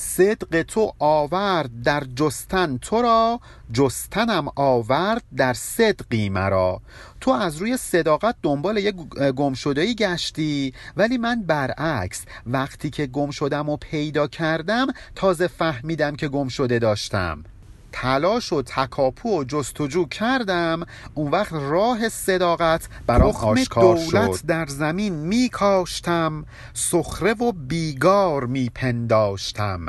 صدق 0.00 0.62
تو 0.62 0.92
آورد 0.98 1.82
در 1.82 2.04
جستن. 2.16 2.78
تو 2.78 3.02
را 3.02 3.40
جستنم 3.72 4.48
آورد 4.56 5.22
در 5.36 5.52
صدقی 5.52 6.28
مرا. 6.28 6.80
تو 7.20 7.30
از 7.30 7.56
روی 7.56 7.76
صداقت 7.76 8.34
دنبال 8.42 8.76
یه 8.76 8.92
گم 9.32 9.54
شده 9.54 9.94
گشتی 9.94 10.74
ولی 10.96 11.18
من 11.18 11.42
برعکس 11.42 12.24
وقتی 12.46 12.90
که 12.90 13.06
گم 13.06 13.30
شدم 13.30 13.68
و 13.68 13.76
پیدا 13.76 14.26
کردم 14.26 14.86
تازه 15.14 15.46
فهمیدم 15.46 16.16
که 16.16 16.28
گم 16.28 16.48
شده 16.48 16.78
داشتم. 16.78 17.44
تلاش 17.92 18.52
و 18.52 18.62
تکاپو 18.62 19.40
و 19.40 19.44
جستجو 19.44 20.04
کردم 20.04 20.86
اون 21.14 21.30
وقت 21.30 21.52
راه 21.52 22.08
صداقت 22.08 22.88
برام 23.06 23.30
آشکار 23.30 23.96
دولت 23.96 24.36
شد. 24.36 24.46
در 24.46 24.66
زمین 24.66 25.14
می 25.14 25.48
کاشتم 25.48 26.44
سخره 26.74 27.32
و 27.34 27.52
بیگار 27.52 28.46
می 28.46 28.70
پنداشتم 28.74 29.86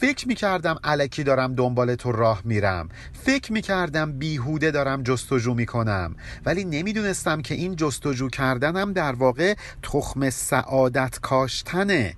فکر 0.00 0.28
می 0.28 0.34
کردم 0.34 0.76
علکی 0.84 1.24
دارم 1.24 1.54
دنبال 1.54 1.94
تو 1.94 2.12
راه 2.12 2.40
میرم. 2.44 2.88
فکر 3.12 3.52
می 3.52 3.62
کردم 3.62 4.12
بیهوده 4.12 4.70
دارم 4.70 5.02
جستجو 5.02 5.54
می 5.54 5.66
کنم 5.66 6.16
ولی 6.46 6.64
نمی‌دونستم 6.64 7.42
که 7.42 7.54
این 7.54 7.76
جستجو 7.76 8.28
کردنم 8.28 8.92
در 8.92 9.12
واقع 9.12 9.54
تخم 9.82 10.30
سعادت 10.30 11.18
کاشتنه. 11.18 12.16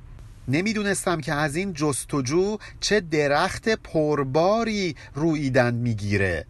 نمی‌دونستم 0.48 1.20
که 1.20 1.32
از 1.32 1.56
این 1.56 1.72
جستجو 1.72 2.56
چه 2.80 3.00
درخت 3.00 3.68
پرباری 3.68 4.96
رویدن 5.14 5.74
می‌گیره. 5.74 6.46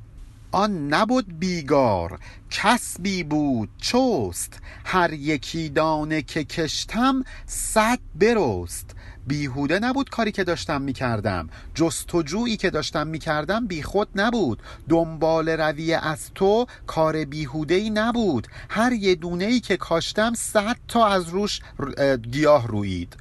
آن 0.52 0.88
نبود 0.94 1.38
بیگار 1.38 2.18
کسبی 2.50 3.22
بود 3.22 3.68
چست. 3.78 4.58
هر 4.84 5.12
یکی 5.12 5.68
دانه 5.68 6.22
که 6.22 6.44
کشتم 6.44 7.24
صد 7.46 7.98
برست. 8.14 8.90
بیهوده 9.26 9.78
نبود 9.78 10.10
کاری 10.10 10.32
که 10.32 10.44
داشتم 10.44 10.82
می‌کردم. 10.82 11.48
جستجویی 11.74 12.56
که 12.56 12.70
داشتم 12.70 13.06
می‌کردم 13.06 13.66
بیخود 13.66 14.08
نبود. 14.14 14.62
دنبال 14.88 15.48
رویه 15.48 16.06
از 16.06 16.30
تو 16.34 16.66
کار 16.86 17.24
بیهوده 17.24 17.74
ای 17.74 17.90
نبود. 17.90 18.46
هر 18.70 18.92
یه 18.92 19.14
دونه 19.14 19.44
ای 19.44 19.60
که 19.60 19.76
کاشتم 19.76 20.34
صد 20.34 20.76
تا 20.88 21.06
از 21.06 21.28
روش 21.28 21.60
گیاه 22.30 22.66
روید. 22.66 23.16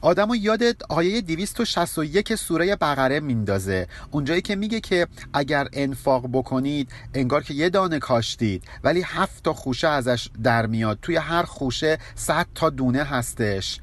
آدمو 0.00 0.36
یاد 0.36 0.62
آیه 0.88 1.20
261 1.20 2.34
سوره 2.34 2.76
بقره 2.76 3.20
میندازه. 3.20 3.88
اونجایی 4.10 4.42
که 4.42 4.56
میگه 4.56 4.80
که 4.80 5.06
اگر 5.32 5.68
انفاق 5.72 6.26
بکنید 6.32 6.88
انگار 7.14 7.42
که 7.42 7.54
یه 7.54 7.68
دانه 7.68 7.98
کاشتید 7.98 8.64
ولی 8.84 9.02
هفت 9.06 9.44
تا 9.44 9.52
خوشه 9.52 9.88
ازش 9.88 10.28
در 10.42 10.66
میاد. 10.66 10.98
توی 11.02 11.16
هر 11.16 11.42
خوشه 11.42 11.98
صد 12.14 12.46
تا 12.54 12.70
دونه 12.70 13.04
هستش. 13.04 13.80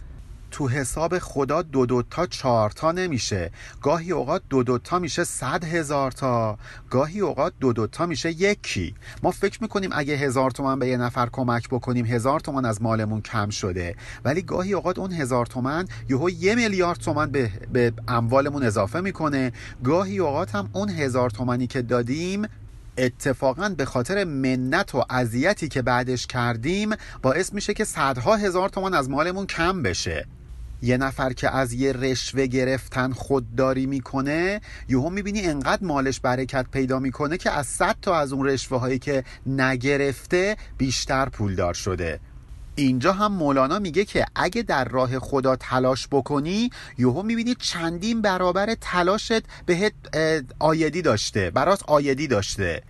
تو 0.57 0.67
حساب 0.67 1.19
خدا 1.19 1.61
دو 1.61 1.85
دو 1.85 2.01
تا 2.01 2.25
چهار 2.25 2.69
تا 2.69 2.91
نمیشه. 2.91 3.51
گاهی 3.81 4.11
اوقات 4.11 4.41
دو 4.49 4.63
دو 4.63 4.77
تا 4.77 4.99
میشه 4.99 5.23
صد 5.23 5.63
هزار 5.63 6.11
تا. 6.11 6.57
گاهی 6.89 7.19
اوقات 7.19 7.53
دو 7.59 7.73
دو 7.73 7.87
تا 7.87 8.05
میشه 8.05 8.31
یکی. 8.31 8.95
ما 9.23 9.31
فکر 9.31 9.57
می‌کنیم 9.61 9.89
اگه 9.93 10.13
هزار 10.15 10.51
تومن 10.51 10.79
به 10.79 10.87
یه 10.87 10.97
نفر 10.97 11.29
کمک 11.31 11.69
بکنیم 11.69 12.05
هزار 12.05 12.39
تومن 12.39 12.65
از 12.65 12.81
مالمون 12.81 13.21
کم 13.21 13.49
شده. 13.49 13.95
ولی 14.25 14.41
گاهی 14.41 14.73
اوقات 14.73 14.99
اون 14.99 15.11
هزار 15.11 15.45
تومن 15.45 15.87
یهو 16.09 16.29
یه 16.29 16.55
میلیارد 16.55 16.99
تومن 16.99 17.31
به, 17.31 17.51
به 17.73 17.93
اموالمون 18.07 18.63
اضافه 18.63 19.01
می‌کنه. 19.01 19.51
گاهی 19.83 20.19
اوقات 20.19 20.55
هم 20.55 20.69
اون 20.73 20.89
هزار 20.89 21.29
تومنی 21.29 21.67
که 21.67 21.81
دادیم 21.81 22.47
اتفاقا 22.97 23.69
به 23.69 23.85
خاطر 23.85 24.23
منت 24.23 24.95
و 24.95 25.03
اذیتی 25.09 25.67
که 25.67 25.81
بعدش 25.81 26.27
کردیم 26.27 26.89
باعث 27.21 27.53
میشه 27.53 27.73
که 27.73 27.83
صدها 27.83 28.35
هزار 28.35 28.69
تومان 28.69 28.93
از 28.93 29.09
مالمون 29.09 29.45
کم 29.45 29.81
بشه. 29.81 30.27
یه 30.81 30.97
نفر 30.97 31.33
که 31.33 31.55
از 31.55 31.73
یه 31.73 31.93
رشوه 31.93 32.45
گرفتن 32.45 33.11
خودداری 33.11 33.85
می‌کنه 33.85 34.61
یهو 34.89 35.09
می‌بینی 35.09 35.41
انقدر 35.41 35.83
مالش 35.83 36.19
برکت 36.19 36.65
پیدا 36.71 36.99
می‌کنه 36.99 37.37
که 37.37 37.51
از 37.51 37.67
صد 37.67 37.95
تا 38.01 38.15
از 38.15 38.33
اون 38.33 38.45
رشوه 38.47 38.79
هایی 38.79 38.99
که 38.99 39.23
نگرفته 39.45 40.57
بیشتر 40.77 41.29
پولدار 41.29 41.73
شده. 41.73 42.19
اینجا 42.75 43.13
هم 43.13 43.31
مولانا 43.33 43.79
میگه 43.79 44.05
که 44.05 44.25
اگه 44.35 44.61
در 44.61 44.85
راه 44.85 45.19
خدا 45.19 45.55
تلاش 45.55 46.07
بکنی 46.11 46.69
یهو 46.97 47.23
می‌بینی 47.23 47.55
چندین 47.59 48.21
برابر 48.21 48.75
تلاشت 48.81 49.43
بهت 49.65 49.93
آیدی 50.59 51.01
داشته 51.01 51.51
برات 51.51 51.83
آیدی 51.87 52.27
داشته. 52.27 52.83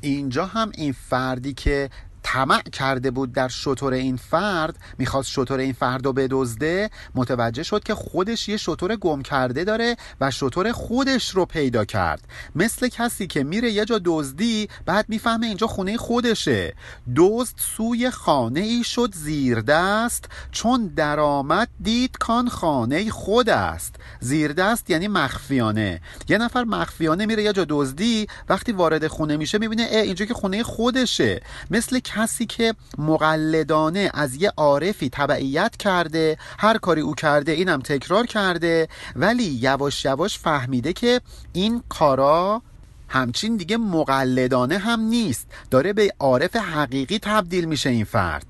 اینجا 0.00 0.46
هم 0.46 0.72
این 0.74 0.92
فردی 0.92 1.54
که 1.54 1.90
طمع 2.32 2.62
کرده 2.62 3.10
بود 3.10 3.32
در 3.32 3.48
شطور 3.48 3.92
این 3.92 4.16
فرد 4.16 4.76
می‌خواست 4.98 5.30
شطور 5.30 5.58
این 5.58 5.72
فرد 5.72 6.04
رو 6.06 6.12
بدزده 6.12 6.90
متوجه 7.14 7.62
شد 7.62 7.84
که 7.84 7.94
خودش 7.94 8.48
یه 8.48 8.56
شطور 8.56 8.96
گم 8.96 9.22
کرده 9.22 9.64
داره 9.64 9.96
و 10.20 10.30
شطور 10.30 10.72
خودش 10.72 11.30
رو 11.30 11.46
پیدا 11.46 11.84
کرد. 11.84 12.20
مثل 12.54 12.88
کسی 12.88 13.26
که 13.26 13.44
میره 13.44 13.70
یه 13.70 13.84
جا 13.84 14.00
دزدی 14.04 14.68
بعد 14.86 15.04
می‌فهمه 15.08 15.46
اینجا 15.46 15.66
خونه 15.66 15.96
خودشه. 15.96 16.74
دزد 17.16 17.54
سوی 17.56 18.10
خانه 18.10 18.60
ای 18.60 18.84
شد 18.84 19.14
زیر 19.14 19.60
دست 19.60 20.24
چون 20.50 20.86
درآمد 20.86 21.68
دید 21.82 22.18
کان 22.18 22.48
خانه 22.48 23.10
خود 23.10 23.48
است. 23.48 23.96
زیر 24.20 24.52
دست 24.52 24.90
یعنی 24.90 25.08
مخفیانه. 25.08 26.00
یه 26.28 26.38
نفر 26.38 26.64
مخفیانه 26.64 27.26
میره 27.26 27.42
یه 27.42 27.52
جا 27.52 27.66
دزدی 27.68 28.26
وقتی 28.48 28.72
وارد 28.72 29.06
خونه 29.06 29.36
میشه 29.36 29.58
می‌بینه 29.58 29.82
اینجا 29.82 30.24
که 30.24 30.34
خونه 30.34 30.62
خودشه. 30.62 31.42
مثل 31.70 31.98
کسی 32.22 32.46
که 32.46 32.74
مقلدانه 32.98 34.10
از 34.14 34.34
یه 34.34 34.52
عارفی 34.56 35.08
تبعیت 35.12 35.76
کرده 35.76 36.36
هر 36.58 36.78
کاری 36.78 37.00
او 37.00 37.14
کرده 37.14 37.52
اینم 37.52 37.80
تکرار 37.80 38.26
کرده 38.26 38.88
ولی 39.16 39.44
یواش 39.44 40.04
یواش 40.04 40.38
فهمیده 40.38 40.92
که 40.92 41.20
این 41.52 41.82
کارا 41.88 42.62
همچین 43.08 43.56
دیگه 43.56 43.76
مقلدانه 43.76 44.78
هم 44.78 45.00
نیست. 45.00 45.46
داره 45.70 45.92
به 45.92 46.14
عارف 46.18 46.56
حقیقی 46.56 47.18
تبدیل 47.18 47.64
میشه 47.64 47.90
این 47.90 48.04
فرد. 48.04 48.46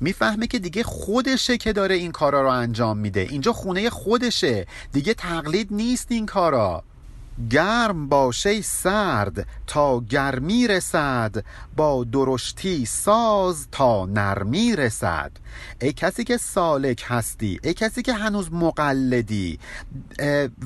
می‌فهمه 0.00 0.46
که 0.46 0.58
دیگه 0.58 0.82
خودشه 0.82 1.58
که 1.58 1.72
داره 1.72 1.94
این 1.94 2.12
کارا 2.12 2.42
رو 2.42 2.48
انجام 2.48 2.98
میده. 2.98 3.20
اینجا 3.20 3.52
خونه 3.52 3.90
خودشه. 3.90 4.66
دیگه 4.92 5.14
تقلید 5.14 5.68
نیست 5.70 6.12
این 6.12 6.26
کارا. 6.26 6.84
گرم 7.50 8.08
باشه 8.08 8.60
سرد 8.60 9.46
تا 9.66 10.00
گرمی 10.00 10.68
رسد 10.68 11.44
با 11.76 12.04
درشتی 12.04 12.86
ساز 12.86 13.68
تا 13.72 14.06
نرمی 14.06 14.76
رسد 14.76 15.32
ای 15.80 15.92
کسی 15.92 16.24
که 16.24 16.36
سالک 16.36 17.04
هستی 17.06 17.60
ای 17.62 17.74
کسی 17.74 18.02
که 18.02 18.12
هنوز 18.12 18.52
مقلدی 18.52 19.58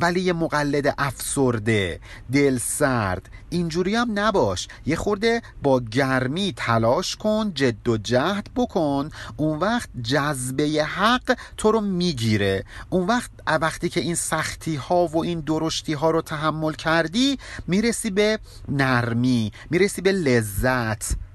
ولی 0.00 0.20
یه 0.20 0.32
مقلد 0.32 0.94
افسرده 0.98 2.00
دل 2.32 2.58
سرد 2.58 3.28
اینجوری 3.50 3.94
هم 3.94 4.18
نباش. 4.18 4.68
یه 4.86 4.96
خورده 4.96 5.42
با 5.62 5.80
گرمی 5.80 6.52
تلاش 6.56 7.16
کن 7.16 7.52
جد 7.54 7.88
و 7.88 7.96
جهد 7.96 8.48
بکن. 8.56 9.10
اون 9.36 9.58
وقت 9.58 9.88
جذبه 10.02 10.84
حق 10.84 11.36
تو 11.56 11.72
رو 11.72 11.80
می‌گیره. 11.80 12.64
اون 12.90 13.06
وقت 13.06 13.30
وقتی 13.46 13.88
که 13.88 14.00
این 14.00 14.14
سختی 14.14 14.76
ها 14.76 15.06
و 15.06 15.24
این 15.24 15.40
درشتی 15.40 15.92
ها 15.92 16.10
رو 16.10 16.22
تحمل 16.22 16.72
کردی 16.72 17.38
می‌رسی 17.66 18.10
به 18.10 18.38
نرمی 18.68 19.52
می‌رسی 19.70 20.00
به 20.00 20.12
لذت. 20.12 21.25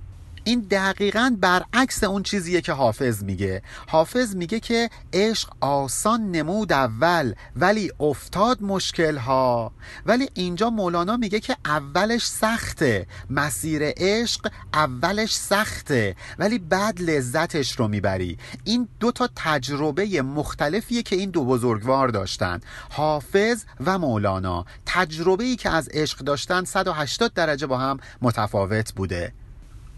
این 0.43 0.59
دقیقا 0.59 1.35
برعکس 1.39 2.03
اون 2.03 2.23
چیزیه 2.23 2.61
که 2.61 2.73
حافظ 2.73 3.23
میگه. 3.23 3.61
حافظ 3.87 4.35
میگه 4.35 4.59
که 4.59 4.89
عشق 5.13 5.49
آسان 5.61 6.31
نمود 6.31 6.73
اول 6.73 7.33
ولی 7.55 7.91
افتاد 7.99 8.61
مشکل 8.61 9.17
ها 9.17 9.71
ولی 10.05 10.29
اینجا 10.33 10.69
مولانا 10.69 11.17
میگه 11.17 11.39
که 11.39 11.57
اولش 11.65 12.27
سخته. 12.27 13.07
مسیر 13.29 13.81
عشق 13.97 14.51
اولش 14.73 15.35
سخته 15.35 16.15
ولی 16.39 16.59
بعد 16.59 17.01
لذتش 17.01 17.79
رو 17.79 17.87
می‌بری. 17.87 18.37
این 18.63 18.87
دو 18.99 19.11
تا 19.11 19.29
تجربه 19.35 20.21
مختلفیه 20.21 21.03
که 21.03 21.15
این 21.15 21.29
دو 21.29 21.45
بزرگوار 21.45 22.07
داشتن 22.07 22.59
حافظ 22.89 23.63
و 23.85 23.99
مولانا. 23.99 24.65
تجربه 24.85 25.43
ای 25.43 25.55
که 25.55 25.69
از 25.69 25.89
عشق 25.93 26.19
داشتن 26.19 26.63
180 26.63 27.33
درجه 27.33 27.67
با 27.67 27.77
هم 27.77 27.99
متفاوت 28.21 28.93
بوده. 28.93 29.33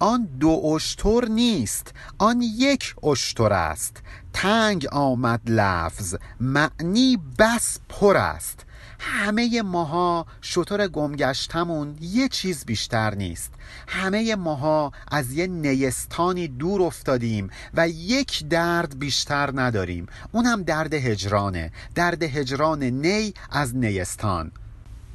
آن 0.03 0.27
دو 0.39 0.49
اشتر 0.49 1.25
نیست 1.25 1.93
آن 2.17 2.41
یک 2.41 2.95
اشتر 3.03 3.53
است. 3.53 3.97
تنگ 4.33 4.87
آمد 4.91 5.41
لفظ 5.47 6.15
معنی 6.39 7.17
بس 7.39 7.79
پر 7.89 8.17
است. 8.17 8.65
همه 8.99 9.61
ماها 9.61 10.25
شطور 10.41 10.87
گمگشتمون 10.87 11.97
یه 12.01 12.27
چیز 12.27 12.65
بیشتر 12.65 13.15
نیست. 13.15 13.53
همه 13.87 14.35
ماها 14.35 14.91
از 15.11 15.31
یه 15.33 15.47
نیستانی 15.47 16.47
دور 16.47 16.81
افتادیم 16.81 17.49
و 17.73 17.89
یک 17.89 18.47
درد 18.47 18.99
بیشتر 18.99 19.49
نداریم. 19.53 20.07
اونم 20.31 20.63
درد 20.63 20.93
هجرانه. 20.93 21.71
درد 21.95 22.23
هجران 22.23 22.83
نی 22.83 23.33
از 23.51 23.75
نیستان. 23.75 24.51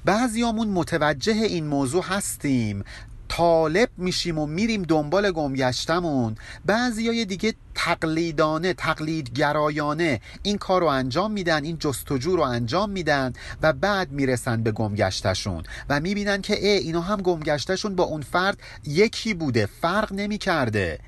بعضیامون 0.04 0.68
متوجه 0.68 1.32
این 1.32 1.66
موضوع 1.66 2.04
هستیم. 2.04 2.84
طالب 3.28 3.88
میشیم 3.96 4.38
و 4.38 4.46
میریم 4.46 4.82
دنبال 4.82 5.30
گمگشتمون. 5.30 6.36
بعضی 6.66 7.24
دیگه 7.24 7.54
تقلیدانه 7.74 8.74
تقلیدگرایانه 8.74 10.20
این 10.42 10.58
کار 10.58 10.80
رو 10.80 10.86
انجام 10.86 11.32
میدن 11.32 11.64
این 11.64 11.78
جستجو 11.78 12.36
رو 12.36 12.42
انجام 12.42 12.90
میدن 12.90 13.32
و 13.62 13.72
بعد 13.72 14.12
می‌رسن 14.12 14.62
به 14.62 14.72
گمگشتشون 14.72 15.62
و 15.88 16.00
می‌بینن 16.00 16.42
که 16.42 16.66
ای 16.66 16.78
اینا 16.78 17.00
هم 17.00 17.22
گمگشتشون 17.22 17.94
با 17.94 18.04
اون 18.04 18.22
فرد 18.22 18.58
یکی 18.84 19.34
بوده 19.34 19.66
فرق 19.66 20.12
نمی‌کرده. 20.12 20.98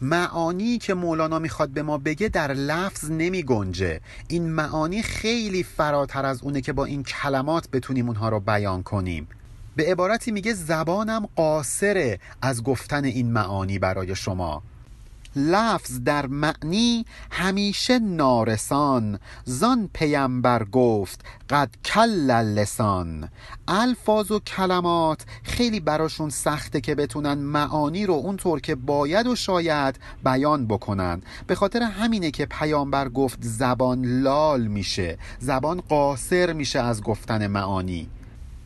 معانی 0.00 0.78
که 0.78 0.94
مولانا 0.94 1.38
می‌خواد 1.38 1.68
به 1.68 1.82
ما 1.82 1.98
بگه 1.98 2.28
در 2.28 2.52
لفظ 2.52 3.10
نمی 3.10 3.42
گنجه 3.42 4.00
این 4.28 4.50
معانی 4.50 5.02
خیلی 5.02 5.62
فراتر 5.62 6.26
از 6.26 6.42
اونه 6.42 6.60
که 6.60 6.72
با 6.72 6.84
این 6.84 7.02
کلمات 7.02 7.70
بتونیم 7.70 8.06
اونها 8.06 8.28
رو 8.28 8.40
بیان 8.40 8.82
کنیم. 8.82 9.28
به 9.76 9.84
عبارتی 9.90 10.30
میگه 10.30 10.54
زبانم 10.54 11.28
قاصره 11.36 12.18
از 12.42 12.62
گفتن 12.62 13.04
این 13.04 13.32
معانی 13.32 13.78
برای 13.78 14.16
شما. 14.16 14.62
لفظ 15.36 16.00
در 16.00 16.26
معنی 16.26 17.06
همیشه 17.30 17.98
نارسان. 17.98 19.18
زان 19.44 19.90
پیمبر 19.92 20.64
گفت 20.64 21.20
قد 21.50 21.70
کل 21.84 22.30
لسان 22.30 23.28
الفاظ 23.68 24.30
و 24.30 24.38
کلمات 24.38 25.24
خیلی 25.42 25.80
براشون 25.80 26.30
سخته 26.30 26.80
که 26.80 26.94
بتونن 26.94 27.34
معانی 27.34 28.06
رو 28.06 28.14
اونطور 28.14 28.60
که 28.60 28.74
باید 28.74 29.26
و 29.26 29.36
شاید 29.36 29.98
بیان 30.24 30.66
بکنن. 30.66 31.22
به 31.46 31.54
خاطر 31.54 31.82
همینه 31.82 32.30
که 32.30 32.46
پیامبر 32.46 33.08
گفت 33.08 33.38
زبان 33.42 34.04
لال 34.04 34.66
میشه 34.66 35.18
زبان 35.38 35.80
قاصر 35.80 36.52
میشه 36.52 36.80
از 36.80 37.02
گفتن 37.02 37.46
معانی. 37.46 38.08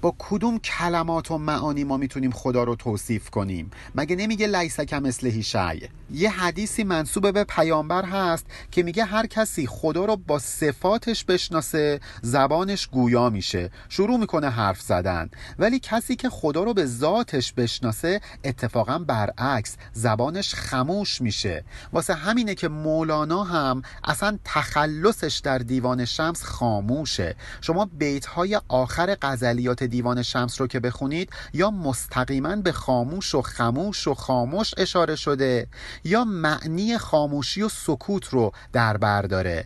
با 0.01 0.15
کدوم 0.19 0.59
کلمات 0.59 1.31
و 1.31 1.39
معانی 1.39 1.85
ما 1.85 1.97
می‌تونیم 1.97 2.31
خدا 2.31 2.65
رو 2.65 2.75
توصیف 2.75 3.31
کنیم؟ 3.31 3.71
مگه 3.95 4.17
نمیگه 4.17 4.47
لیس 4.47 4.81
مثل 5.01 5.41
شی 5.43 5.89
یه 6.11 6.31
حدیثی 6.31 6.85
منصوب 6.85 7.33
به 7.33 7.45
پیامبر 7.45 8.05
هست 8.05 8.47
که 8.71 8.83
میگه 8.83 9.05
هر 9.05 9.27
کسی 9.27 9.67
خدا 9.67 10.05
رو 10.05 10.17
با 10.17 10.39
صفاتش 10.39 11.25
بشناسه 11.25 12.01
زبانش 12.23 12.87
گویا 12.87 13.31
میشه. 13.31 13.71
شروع 13.89 14.19
می‌کنه 14.19 14.51
حرف 14.51 14.81
زدن. 14.81 15.31
ولی 15.59 15.79
کسی 15.79 16.17
که 16.17 16.31
خدا 16.31 16.63
رو 16.63 16.75
به 16.75 16.87
ذاتش 16.87 17.53
بشناسه 17.53 18.21
اتفاقا 18.45 18.99
برعکس 18.99 19.77
زبانش 19.93 20.55
خموش 20.55 21.21
میشه. 21.21 21.65
واسه 21.93 22.15
همینه 22.15 22.55
که 22.55 22.69
مولانا 22.69 23.45
هم 23.45 23.83
اصلا 24.05 24.39
تخلصش 24.45 25.41
در 25.45 25.59
دیوان 25.59 26.05
شمس 26.05 26.43
خاموشه. 26.43 27.37
شما 27.61 27.85
بیت 27.85 28.27
های 28.27 28.61
آخر 28.69 29.17
غزلیات 29.23 29.83
دیوان 29.83 30.23
شمس 30.23 30.61
رو 30.61 30.67
که 30.67 30.81
بخونید 30.81 31.31
یا 31.53 31.71
مستقیما 31.71 32.57
به 32.57 32.73
خاموش 32.73 33.35
و 33.35 33.43
خموش 33.43 34.09
و 34.09 34.15
خاموش 34.15 34.75
اشاره 34.77 35.17
شده. 35.17 35.69
یا 36.05 36.25
معنی 36.25 36.99
خاموشی 36.99 37.63
و 37.63 37.69
سکوت 37.69 38.29
رو 38.29 38.53
در 38.73 38.97
بر 38.97 39.23
داره. 39.23 39.65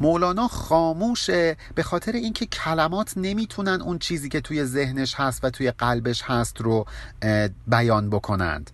مولانا 0.00 0.48
خاموشه 0.48 1.56
به 1.74 1.82
خاطر 1.82 2.12
اینکه 2.12 2.46
کلمات 2.46 3.12
نمی‌تونن 3.16 3.82
اون 3.82 3.98
چیزی 3.98 4.28
که 4.28 4.40
توی 4.40 4.64
ذهنش 4.64 5.14
هست 5.14 5.44
و 5.44 5.50
توی 5.50 5.70
قلبش 5.70 6.22
هست 6.22 6.60
رو 6.60 6.86
بیان 7.66 8.10
بکنند. 8.10 8.70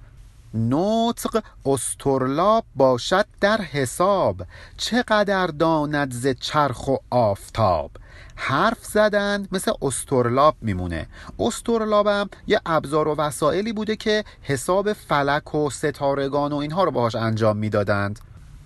نطق 0.55 1.43
استرلاب 1.67 2.65
باشد 2.77 3.27
در 3.41 3.61
حساب. 3.61 4.43
چقدر 4.77 5.47
داند 5.47 6.13
ز 6.13 6.27
چرخ 6.41 6.89
و 6.89 6.97
آفتاب. 7.11 7.91
حرف 8.37 8.85
زدن 8.85 9.49
مثل 9.53 9.73
استرلاب 9.83 10.57
میمونه. 10.61 11.07
استرلابم 11.39 12.29
یه 12.47 12.61
ابزار 12.67 13.09
و 13.09 13.15
وسایلی 13.15 13.73
بوده 13.73 13.97
که 13.97 14.25
حساب 14.43 14.93
فلک 14.93 15.55
و 15.55 15.71
ستارگان 15.71 16.53
و 16.53 16.57
اینها 16.57 16.85
رو 16.85 16.91
باهاش 16.91 17.15
انجام 17.15 17.57
می‌دادند. 17.57 18.19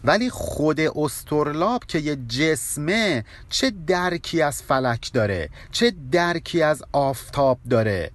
ولی 0.04 0.30
خود 0.30 0.80
استرلاب 0.80 1.84
که 1.84 1.98
یه 1.98 2.16
جسمه 2.16 3.24
چه 3.48 3.72
درکی 3.86 4.42
از 4.42 4.62
فلک 4.62 5.12
داره 5.12 5.50
چه 5.72 5.92
درکی 6.12 6.62
از 6.62 6.82
آفتاب 6.92 7.58
داره. 7.70 8.10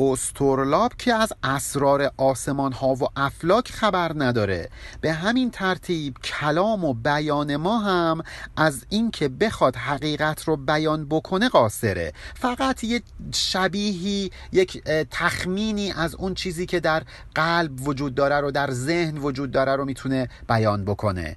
استرلاب 0.00 0.92
که 0.98 1.14
از 1.14 1.32
اسرار 1.42 2.10
آسمان 2.16 2.72
ها 2.72 2.94
و 2.94 3.02
افلاک 3.16 3.72
خبر 3.72 4.12
نداره. 4.16 4.68
به 5.00 5.12
همین 5.12 5.50
ترتیب 5.50 6.18
کلام 6.24 6.84
و 6.84 6.94
بیان 6.94 7.56
ما 7.56 7.78
هم 7.78 8.22
از 8.56 8.86
اینکه 8.88 9.28
بخواد 9.28 9.76
حقیقت 9.76 10.44
رو 10.44 10.56
بیان 10.56 11.06
بکنه 11.06 11.48
قاصره. 11.48 12.12
فقط 12.34 12.84
یه 12.84 13.02
شبیهی 13.34 14.30
یک 14.52 14.82
تخمینی 15.10 15.92
از 15.92 16.14
اون 16.14 16.34
چیزی 16.34 16.66
که 16.66 16.80
در 16.80 17.02
قلب 17.34 17.88
وجود 17.88 18.14
داره 18.14 18.40
رو 18.40 18.50
در 18.50 18.70
ذهن 18.70 19.18
وجود 19.18 19.50
داره 19.50 19.76
رو 19.76 19.84
می‌تونه 19.84 20.28
بیان 20.48 20.84
بکنه. 20.84 21.36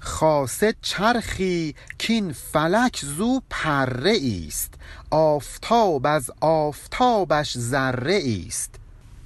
خاصه 0.00 0.74
چرخی 0.82 1.74
کین 1.98 2.32
فلک 2.32 3.00
زو 3.04 3.40
پره 3.50 4.18
است. 4.46 4.74
آفتاب 5.10 6.06
از 6.06 6.30
آفتابش 6.40 7.58
ذره 7.58 8.22
است. 8.46 8.79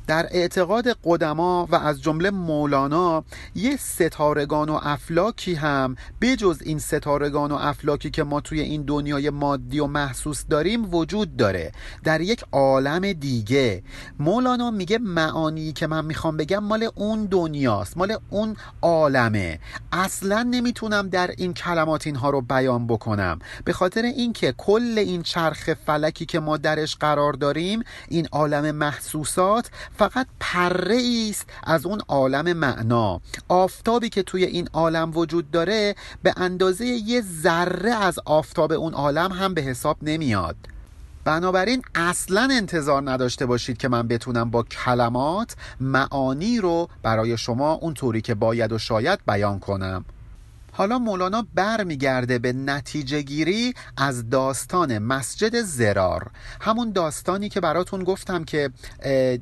در 0.07 0.27
اعتقاد 0.31 0.97
قدما 1.05 1.67
و 1.71 1.75
از 1.75 2.03
جمله 2.03 2.31
مولانا 2.31 3.25
یه 3.55 3.77
ستارگان 3.77 4.69
و 4.69 4.81
افلاکی 4.83 5.55
هم 5.55 5.97
بجز 6.21 6.63
این 6.63 6.79
ستارگان 6.79 7.53
و 7.53 7.55
افلاکی 7.55 8.11
که 8.11 8.23
ما 8.25 8.41
توی 8.41 8.61
این 8.61 8.83
دنیای 8.83 9.31
مادی 9.31 9.81
و 9.81 9.87
محسوس 9.87 10.45
داریم 10.51 10.95
وجود 10.95 11.37
داره 11.37 11.73
در 12.05 12.21
یک 12.21 12.45
عالم 12.53 13.13
دیگه. 13.13 13.83
مولانا 14.19 14.71
میگه 14.71 14.99
معانی 14.99 15.73
که 15.73 15.87
من 15.87 16.05
می‌خوام 16.05 16.37
بگم 16.37 16.59
مال 16.59 16.89
اون 16.95 17.25
دنیاست 17.25 17.97
مال 17.97 18.17
اون 18.31 18.57
عالمه. 18.83 19.59
اصلا 19.93 20.43
نمی‌تونم 20.43 21.09
در 21.09 21.31
این 21.39 21.55
کلمات 21.55 22.07
اینها 22.07 22.31
رو 22.31 22.41
بیان 22.41 22.87
بکنم. 22.87 23.39
به 23.65 23.73
خاطر 23.73 24.03
اینکه 24.03 24.55
کل 24.59 24.95
این 24.99 25.23
چرخ 25.23 25.75
فلکی 25.87 26.27
که 26.27 26.41
ما 26.41 26.57
درش 26.57 26.97
قرار 26.97 27.33
داریم 27.33 27.83
این 28.09 28.29
عالم 28.33 28.71
محسوسات 28.71 29.71
فقط 29.97 30.27
پره 30.41 31.03
است 31.31 31.47
از 31.63 31.87
اون 31.87 32.01
عالم 32.09 32.53
معنا. 32.53 33.21
آفتابی 33.49 34.09
که 34.09 34.23
توی 34.23 34.45
این 34.45 34.69
عالم 34.73 35.17
وجود 35.17 35.51
داره 35.51 35.95
به 36.23 36.35
اندازه 36.37 36.87
یه 36.87 37.21
ذره 37.21 37.91
از 37.91 38.19
آفتاب 38.25 38.73
اون 38.73 38.95
عالم 38.95 39.33
هم 39.33 39.55
به 39.55 39.63
حساب 39.63 39.97
نمیاد. 40.03 40.57
بنابراین 41.25 41.83
اصلا 41.95 42.49
انتظار 42.53 43.11
نداشته 43.11 43.47
باشید 43.47 43.79
که 43.79 43.89
من 43.89 44.09
بتونم 44.09 44.51
با 44.51 44.63
کلمات 44.63 45.57
معانی 45.81 46.61
رو 46.61 46.89
برای 47.03 47.39
شما 47.39 47.73
اونطوری 47.73 48.21
که 48.21 48.35
باید 48.35 48.73
و 48.73 48.79
شاید 48.79 49.19
بیان 49.27 49.59
کنم. 49.59 50.05
حالا 50.77 50.99
مولانا 50.99 51.47
برمیگرده 51.55 52.39
به 52.39 52.53
نتیجه 52.53 53.23
گیری 53.23 53.75
از 53.97 54.31
داستان 54.31 54.99
مسجد 54.99 55.61
زرار. 55.61 56.31
همون 56.61 56.93
داستانی 56.93 57.49
که 57.49 57.61
براتون 57.61 58.05
گفتم 58.05 58.45
که 58.45 58.71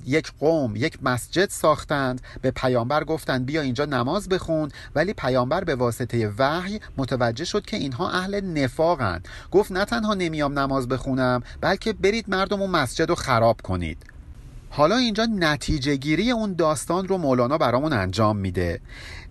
یک 0.06 0.32
قوم 0.40 0.76
یک 0.76 0.98
مسجد 1.02 1.48
ساختند 1.50 2.20
به 2.42 2.50
پیامبر 2.50 3.04
گفتند 3.04 3.46
بیا 3.46 3.60
اینجا 3.60 3.84
نماز 3.84 4.28
بخون. 4.28 4.70
ولی 4.94 5.12
پیامبر 5.12 5.64
به 5.64 5.74
واسطه 5.74 6.28
وحی 6.38 6.80
متوجه 6.96 7.44
شد 7.44 7.66
که 7.66 7.76
اینها 7.76 8.10
اهل 8.10 8.40
نفاقند. 8.40 9.28
گفت 9.50 9.72
نه 9.72 9.84
تنها 9.84 10.14
نمیام 10.14 10.58
نماز 10.58 10.88
بخونم 10.88 11.42
بلکه 11.60 11.92
برید 11.92 12.24
مردم 12.28 12.60
اون 12.60 12.70
مسجد 12.70 13.08
رو 13.08 13.14
خراب 13.14 13.60
کنید. 13.62 14.11
حالا 14.74 14.96
اینجا 14.96 15.26
نتیجه 15.26 15.96
گیری 15.96 16.30
اون 16.30 16.54
داستان 16.54 17.08
رو 17.08 17.18
مولانا 17.18 17.58
برامون 17.58 17.92
انجام 17.92 18.36
میده. 18.36 18.80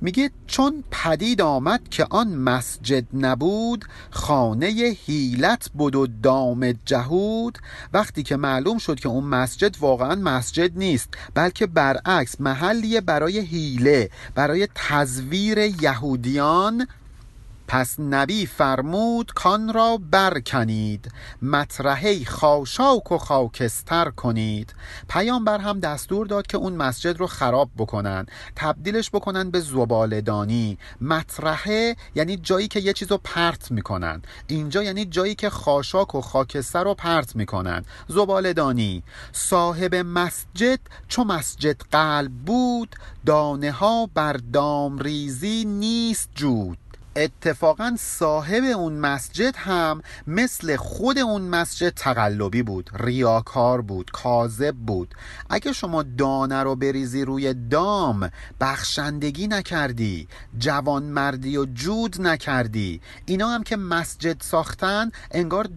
میگه 0.01 0.31
چون 0.47 0.83
پدید 0.91 1.41
آمد 1.41 1.89
که 1.89 2.07
آن 2.09 2.27
مسجد 2.27 3.03
نبود 3.13 3.85
خانه 4.11 4.95
هیلت 5.05 5.69
بود 5.73 5.95
و 5.95 6.07
دام 6.23 6.71
جهود. 6.85 7.57
وقتی 7.93 8.23
که 8.23 8.35
معلوم 8.35 8.77
شد 8.77 8.99
که 8.99 9.09
اون 9.09 9.23
مسجد 9.23 9.77
واقعا 9.79 10.15
مسجد 10.15 10.77
نیست 10.77 11.09
بلکه 11.33 11.67
برعکس 11.67 12.41
محلیه 12.41 13.01
برای 13.01 13.39
هیله 13.39 14.09
برای 14.35 14.67
تزویر 14.75 15.57
یهودیان 15.57 16.87
پس 17.71 17.99
نبی 17.99 18.45
فرمود 18.45 19.31
کان 19.35 19.73
را 19.73 19.99
برکنید 20.11 21.11
مطرحه 21.41 22.25
خاشاک 22.25 23.11
و 23.11 23.17
خاکستر 23.17 24.09
کنید. 24.09 24.75
پیامبر 25.09 25.57
هم 25.57 25.79
دستور 25.79 26.27
داد 26.27 26.47
که 26.47 26.57
اون 26.57 26.73
مسجد 26.73 27.17
رو 27.17 27.27
خراب 27.27 27.69
بکنن 27.77 28.25
تبدیلش 28.55 29.09
بکنن 29.09 29.51
به 29.51 29.59
زبالدانی. 29.59 30.77
مطرحه 31.01 31.95
یعنی 32.15 32.37
جایی 32.37 32.67
که 32.67 32.79
یه 32.79 32.93
چیز 32.93 33.11
رو 33.11 33.19
پرت 33.23 33.71
می‌کنن. 33.71 34.21
اینجا 34.47 34.83
یعنی 34.83 35.05
جایی 35.05 35.35
که 35.35 35.49
خاشاک 35.49 36.15
و 36.15 36.21
خاکستر 36.21 36.83
رو 36.83 36.93
پرت 36.93 37.35
می‌کنن. 37.35 37.85
زبالدانی. 38.07 39.03
صاحب 39.31 39.95
مسجد 39.95 40.79
چو 41.07 41.23
مسجد 41.23 41.81
قلب 41.91 42.31
بود 42.31 42.95
دانه 43.25 43.71
ها 43.71 44.09
بر 44.13 44.33
دامریزی 44.33 45.65
نیست 45.65 46.29
جود. 46.35 46.77
اتفاقا 47.15 47.95
صاحب 47.99 48.63
اون 48.63 48.93
مسجد 48.93 49.55
هم 49.57 50.01
مثل 50.27 50.75
خود 50.75 51.17
اون 51.17 51.41
مسجد 51.41 51.89
تقلبی 51.89 52.63
بود 52.63 52.89
ریاکار 52.99 53.81
بود 53.81 54.11
کاذب 54.11 54.75
بود. 54.75 55.15
اگه 55.49 55.73
شما 55.73 56.03
دانه 56.03 56.63
رو 56.63 56.75
بریزی 56.75 57.25
روی 57.25 57.53
دام 57.53 58.29
بخشندگی 58.61 59.47
نکردی 59.47 60.27
جوانمردی 60.57 61.57
و 61.57 61.65
جود 61.65 62.21
نکردی. 62.21 63.01
اینا 63.25 63.49
هم 63.49 63.63
که 63.63 63.77
مسجد 63.77 64.41
ساختن 64.41 65.11
انگار 65.31 65.67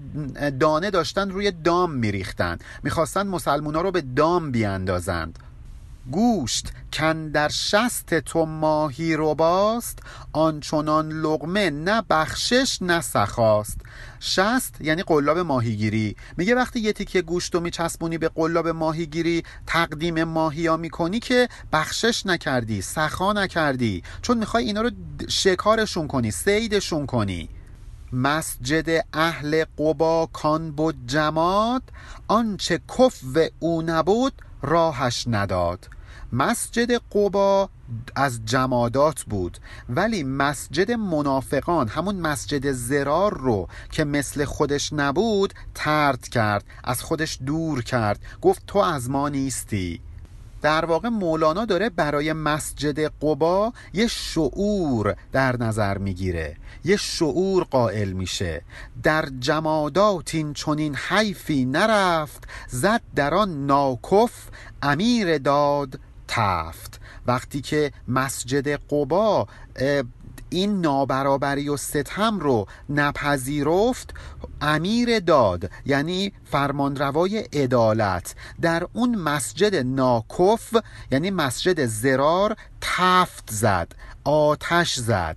دانه 0.61 0.91
داشتن 0.91 1.31
روی 1.31 1.51
دام 1.51 1.93
میریختن. 1.93 2.59
می‌خواستن 2.83 3.27
مسلمونا 3.27 3.81
رو 3.81 3.91
به 3.91 4.01
دام 4.01 4.51
بیاندازند. 4.51 5.39
گوشت 6.11 6.73
کن 6.93 7.29
در 7.29 7.49
شست 7.49 8.21
تو 8.21 8.47
ماهی 8.47 9.17
رو 9.17 9.35
باست 9.35 9.99
آنچنان 10.33 11.09
لغمه 11.09 11.71
نه 11.71 12.03
بخشش 12.11 12.79
نه 12.83 13.01
سخاست. 13.01 13.81
شست 14.21 14.81
یعنی 14.81 15.03
قلاب 15.03 15.39
ماهیگیری. 15.39 16.17
میگه 16.37 16.55
وقتی 16.55 16.81
یه 16.81 16.93
تیکه 16.93 17.23
گوشت 17.23 17.55
رو 17.55 17.61
میچسبونی 17.61 18.19
به 18.19 18.29
قلاب 18.29 18.69
ماهیگیری 18.69 19.43
تقدیم 19.67 20.25
ماهی 20.25 20.67
ها 20.67 20.77
می‌کنی 20.77 21.21
که 21.21 21.49
بخشش 21.73 22.27
نکردی 22.27 22.83
سخا 22.83 23.33
نکردی. 23.33 24.03
چون 24.23 24.39
می‌خوای 24.39 24.65
اینا 24.65 24.81
رو 24.81 24.91
شکارشون 25.29 26.09
کنی 26.09 26.31
سیدشون 26.31 27.07
کنی. 27.07 27.49
مسجد 28.13 29.05
اهل 29.13 29.65
قبا 29.79 30.29
کان 30.33 30.73
بود 30.73 31.07
جماد 31.07 31.83
آنچه 32.29 32.81
کف 32.99 33.21
او 33.59 33.83
نبود 33.83 34.33
راهش 34.65 35.25
نداد. 35.29 35.89
مسجد 36.33 36.93
قبا 36.93 37.69
از 38.17 38.41
جمادات 38.45 39.23
بود 39.23 39.59
ولی 39.89 40.23
مسجد 40.23 40.93
منافقان 40.93 41.89
همون 41.89 42.17
مسجد 42.17 42.73
زرار 42.73 43.39
رو 43.39 43.69
که 43.91 44.05
مثل 44.05 44.45
خودش 44.45 44.93
نبود 44.93 45.55
ترد 45.75 46.29
کرد 46.29 46.65
از 46.85 47.03
خودش 47.03 47.39
دور 47.47 47.83
کرد 47.83 48.21
گفت 48.43 48.63
تو 48.67 48.79
از 48.79 49.11
ما 49.11 49.29
نیستی. 49.29 50.01
در 50.65 50.85
واقع 50.85 51.09
مولانا 51.09 51.65
داره 51.65 51.89
برای 51.89 52.33
مسجد 52.33 52.99
قبا 53.01 53.73
یه 53.93 54.07
شعور 54.07 55.17
در 55.33 55.57
نظر 55.57 55.99
می‌گیره. 55.99 56.57
یه 56.85 56.97
شعور 56.97 57.65
قائل 57.65 58.13
میشه. 58.13 58.63
در 59.03 59.29
جمادات 59.41 60.35
این 60.35 60.53
چنین 60.53 60.97
حیفی 60.97 61.65
نرفت 61.65 62.45
زد 62.69 63.01
در 63.15 63.35
آن 63.35 63.67
ناکف 63.67 64.33
امیر 64.83 65.39
داد 65.39 66.01
تفت. 66.29 67.01
وقتی 67.27 67.61
که 67.61 67.93
مسجد 68.09 68.69
قبا 68.69 69.47
این 70.55 70.81
نابرابری 70.81 71.69
و 71.69 71.77
ستم 71.77 72.39
رو 72.39 72.67
نپذیرفت 72.89 74.15
امیر 74.61 75.19
داد 75.19 75.71
یعنی 75.87 76.33
فرمانروای 76.45 77.39
عدالت. 77.39 78.35
در 78.61 78.87
اون 78.93 79.15
مسجد 79.15 79.75
ناکف 79.75 80.77
یعنی 81.11 81.31
مسجد 81.31 81.87
زرار 81.87 82.57
تفت 82.81 83.51
زد 83.51 83.93
آتش 84.25 84.95
زد. 84.95 85.37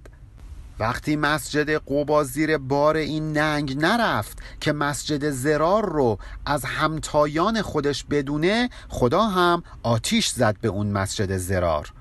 وقتی 0.79 1.15
مسجد 1.15 1.69
قبا 1.69 2.23
زیر 2.23 2.57
بار 2.57 2.97
این 2.97 3.37
ننگ 3.37 3.77
نرفت 3.77 4.37
که 4.61 4.71
مسجد 4.71 5.29
زرار 5.29 5.89
رو 5.89 6.17
از 6.45 6.65
همتایان 6.65 7.61
خودش 7.61 8.03
بدونه 8.03 8.69
خدا 8.89 9.21
هم 9.21 9.63
آتیش 9.83 10.27
زد 10.29 10.57
به 10.61 10.67
اون 10.67 10.87
مسجد 10.87 11.37
زرار. 11.37 11.91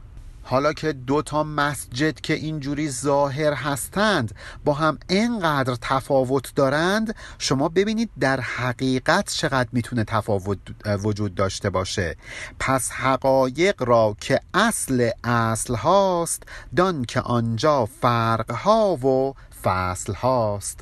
حالا 0.48 0.72
که 0.72 0.92
دو 0.92 1.22
تا 1.22 1.42
مسجد 1.44 2.20
که 2.20 2.34
اینجوری 2.34 2.90
ظاهر 2.90 3.52
هستند 3.52 4.34
با 4.64 4.72
هم 4.72 4.98
اینقدر 5.08 5.76
تفاوت 5.80 6.54
دارند 6.54 7.14
شما 7.38 7.68
ببینید 7.68 8.10
در 8.20 8.40
حقیقت 8.40 9.32
چقدر 9.32 9.68
می‌تونه 9.72 10.04
تفاوت 10.04 10.58
وجود 11.04 11.34
داشته 11.34 11.70
باشه. 11.70 12.16
پس 12.58 12.90
حقایق 12.90 13.82
را 13.82 14.16
که 14.20 14.40
اصل 14.54 15.10
اصل 15.24 15.74
هاست 15.74 16.42
دان 16.76 17.04
که 17.04 17.20
آنجا 17.20 17.86
فرق 17.86 18.50
ها 18.50 18.96
و 18.96 19.34
فصل 19.62 20.14
هاست. 20.14 20.80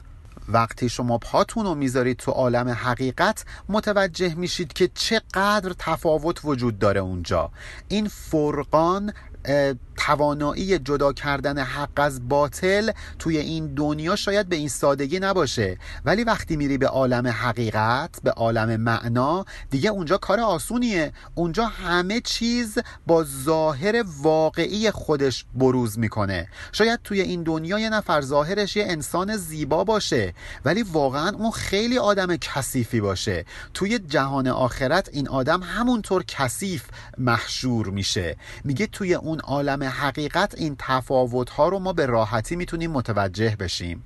وقتی 0.48 0.88
شما 0.88 1.18
پاتون 1.18 1.66
رو 1.66 1.74
می‌ذارید 1.74 2.16
تو 2.16 2.30
عالم 2.30 2.68
حقیقت 2.68 3.44
متوجه 3.68 4.34
میشید 4.34 4.72
که 4.72 4.90
چقدر 4.94 5.74
تفاوت 5.78 6.40
وجود 6.44 6.78
داره 6.78 7.00
اونجا. 7.00 7.50
این 7.88 8.08
فرقان 8.08 9.12
Uh, 9.46 9.74
توانایی 9.96 10.78
جدا 10.78 11.12
کردن 11.12 11.58
حق 11.58 11.90
از 11.96 12.28
باطل 12.28 12.92
توی 13.18 13.38
این 13.38 13.74
دنیا 13.74 14.16
شاید 14.16 14.48
به 14.48 14.56
این 14.56 14.68
سادگی 14.68 15.20
نباشه. 15.20 15.78
ولی 16.04 16.24
وقتی 16.24 16.56
میری 16.56 16.78
به 16.78 16.86
عالم 16.86 17.26
حقیقت 17.26 18.22
به 18.22 18.30
عالم 18.30 18.80
معنا 18.80 19.44
دیگه 19.70 19.90
اونجا 19.90 20.18
کار 20.18 20.40
آسونیه. 20.40 21.12
اونجا 21.34 21.66
همه 21.66 22.20
چیز 22.20 22.78
با 23.06 23.24
ظاهر 23.44 24.04
واقعی 24.22 24.90
خودش 24.90 25.44
بروز 25.54 25.98
می‌کنه. 25.98 26.48
شاید 26.72 27.00
توی 27.04 27.20
این 27.20 27.42
دنیا 27.42 27.78
یه 27.78 27.90
نفر 27.90 28.20
ظاهرش 28.20 28.76
یه 28.76 28.84
انسان 28.88 29.36
زیبا 29.36 29.84
باشه 29.84 30.34
ولی 30.64 30.82
واقعا 30.82 31.28
اون 31.28 31.50
خیلی 31.50 31.98
آدم 31.98 32.36
کثیفی 32.36 33.00
باشه. 33.00 33.44
توی 33.74 33.98
جهان 33.98 34.48
آخرت 34.48 35.08
این 35.12 35.28
آدم 35.28 35.62
همونطور 35.62 36.24
کثیف 36.28 36.84
محشور 37.18 37.86
میشه. 37.86 38.36
میگه 38.64 38.86
توی 38.86 39.14
اون 39.14 39.40
عالم 39.40 39.82
حقیقت 39.84 40.54
این 40.58 40.76
تفاوت 40.78 41.50
ها 41.50 41.68
رو 41.68 41.78
ما 41.78 41.92
به 41.92 42.06
راحتی 42.06 42.56
می‌تونیم 42.56 42.90
متوجه 42.90 43.56
بشیم. 43.56 44.04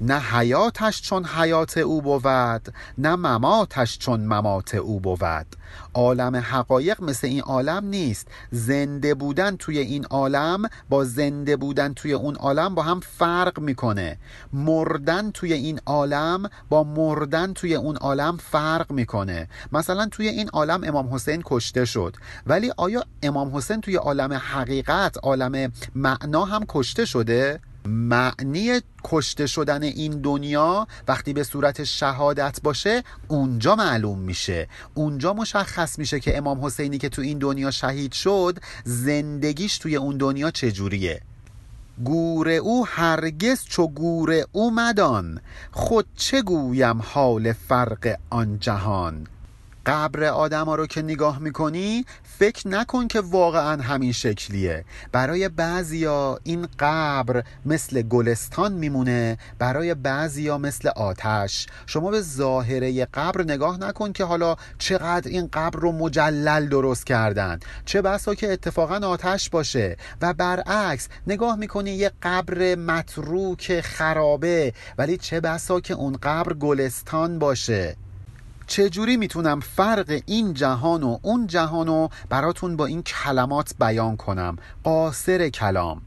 نه 0.00 0.18
حیاتش 0.18 1.02
چون 1.02 1.24
حیات 1.24 1.78
او 1.78 2.02
بود 2.02 2.74
نه 2.98 3.16
مماتش 3.16 3.98
چون 3.98 4.20
ممات 4.20 4.74
او 4.74 5.00
بود. 5.00 5.56
عالم 5.94 6.36
حقایق 6.36 7.02
مثل 7.02 7.26
این 7.26 7.40
عالم 7.40 7.84
نیست. 7.86 8.28
زنده 8.50 9.14
بودن 9.14 9.56
توی 9.56 9.78
این 9.78 10.04
عالم 10.04 10.62
با 10.88 11.04
زنده 11.04 11.56
بودن 11.56 11.94
توی 11.94 12.12
اون 12.12 12.36
عالم 12.36 12.74
با 12.74 12.82
هم 12.82 13.00
فرق 13.00 13.60
می‌کنه. 13.60 14.18
مردن 14.52 15.30
توی 15.30 15.52
این 15.52 15.80
عالم 15.86 16.50
با 16.68 16.84
مردن 16.84 17.52
توی 17.52 17.74
اون 17.74 17.96
عالم 17.96 18.36
فرق 18.36 18.92
می‌کنه. 18.92 19.48
مثلا 19.72 20.06
توی 20.06 20.28
این 20.28 20.48
عالم 20.48 20.84
امام 20.84 21.14
حسین 21.14 21.42
کشته 21.44 21.84
شد. 21.84 22.16
ولی 22.46 22.72
آیا 22.76 23.04
امام 23.22 23.56
حسین 23.56 23.80
توی 23.80 23.96
عالم 23.96 24.32
حقیقت 24.32 25.16
عالم 25.22 25.72
معنا 25.94 26.44
هم 26.44 26.64
کشته 26.68 27.04
شده؟ 27.04 27.60
معنی 27.86 28.80
کشته 29.04 29.46
شدن 29.46 29.82
این 29.82 30.20
دنیا 30.20 30.86
وقتی 31.08 31.32
به 31.32 31.44
صورت 31.44 31.84
شهادت 31.84 32.60
باشه 32.62 33.02
اونجا 33.28 33.76
معلوم 33.76 34.18
میشه. 34.18 34.68
اونجا 34.94 35.32
مشخص 35.32 35.98
میشه 35.98 36.20
که 36.20 36.38
امام 36.38 36.64
حسینی 36.64 36.98
که 36.98 37.08
تو 37.08 37.22
این 37.22 37.38
دنیا 37.38 37.70
شهید 37.70 38.12
شد 38.12 38.58
زندگیش 38.84 39.78
توی 39.78 39.96
اون 39.96 40.16
دنیا 40.16 40.50
چجوریه. 40.50 41.20
گور 42.04 42.48
او 42.48 42.86
هرگز 42.86 43.64
چو 43.64 43.88
گور 43.88 44.44
او 44.52 44.70
مدان. 44.70 45.40
خود 45.72 46.06
چه 46.16 46.42
گویم 46.42 47.02
حال 47.02 47.52
فرق 47.52 48.18
آن 48.30 48.58
جهان؟ 48.58 49.26
قبر 49.86 50.24
آدم 50.24 50.64
ها 50.64 50.74
رو 50.74 50.86
که 50.86 51.02
نگاه 51.02 51.38
می‌کنی 51.38 52.04
فکر 52.44 52.68
نکن 52.68 53.08
که 53.08 53.20
واقعا 53.20 53.82
همین 53.82 54.12
شکلیه. 54.12 54.84
برای 55.12 55.48
بعضیا 55.48 56.38
این 56.42 56.68
قبر 56.78 57.42
مثل 57.66 58.02
گلستان 58.02 58.72
میمونه 58.72 59.38
برای 59.58 59.94
بعضیا 59.94 60.58
مثل 60.58 60.88
آتش. 60.88 61.66
شما 61.86 62.10
به 62.10 62.20
ظاهره 62.20 63.04
قبر 63.04 63.42
نگاه 63.42 63.80
نکن 63.80 64.12
که 64.12 64.24
حالا 64.24 64.56
چقدر 64.78 65.30
این 65.30 65.48
قبر 65.52 65.78
رو 65.80 65.92
مجلل 65.92 66.68
درست 66.68 67.06
کردن. 67.06 67.58
چه 67.84 68.02
بسا 68.02 68.34
که 68.34 68.52
اتفاقا 68.52 69.06
آتش 69.06 69.50
باشه. 69.50 69.96
و 70.20 70.34
برعکس 70.34 71.08
نگاه 71.26 71.56
می‌کنی 71.56 71.90
یه 71.90 72.10
قبر 72.22 72.74
متروک 72.74 73.80
خرابه 73.80 74.72
ولی 74.98 75.16
چه 75.16 75.40
بسا 75.40 75.80
که 75.80 75.94
اون 75.94 76.16
قبر 76.22 76.52
گلستان 76.52 77.38
باشه. 77.38 77.96
چجوری 78.66 79.16
می‌تونم 79.16 79.60
فرق 79.60 80.20
این 80.26 80.54
جهان 80.54 81.02
و 81.02 81.18
اون 81.22 81.46
جهان 81.46 81.86
رو 81.86 82.08
براتون 82.28 82.76
با 82.76 82.86
این 82.86 83.02
کلمات 83.02 83.74
بیان 83.78 84.16
کنم؟ 84.16 84.56
قاصر 84.84 85.48
کلام. 85.48 86.02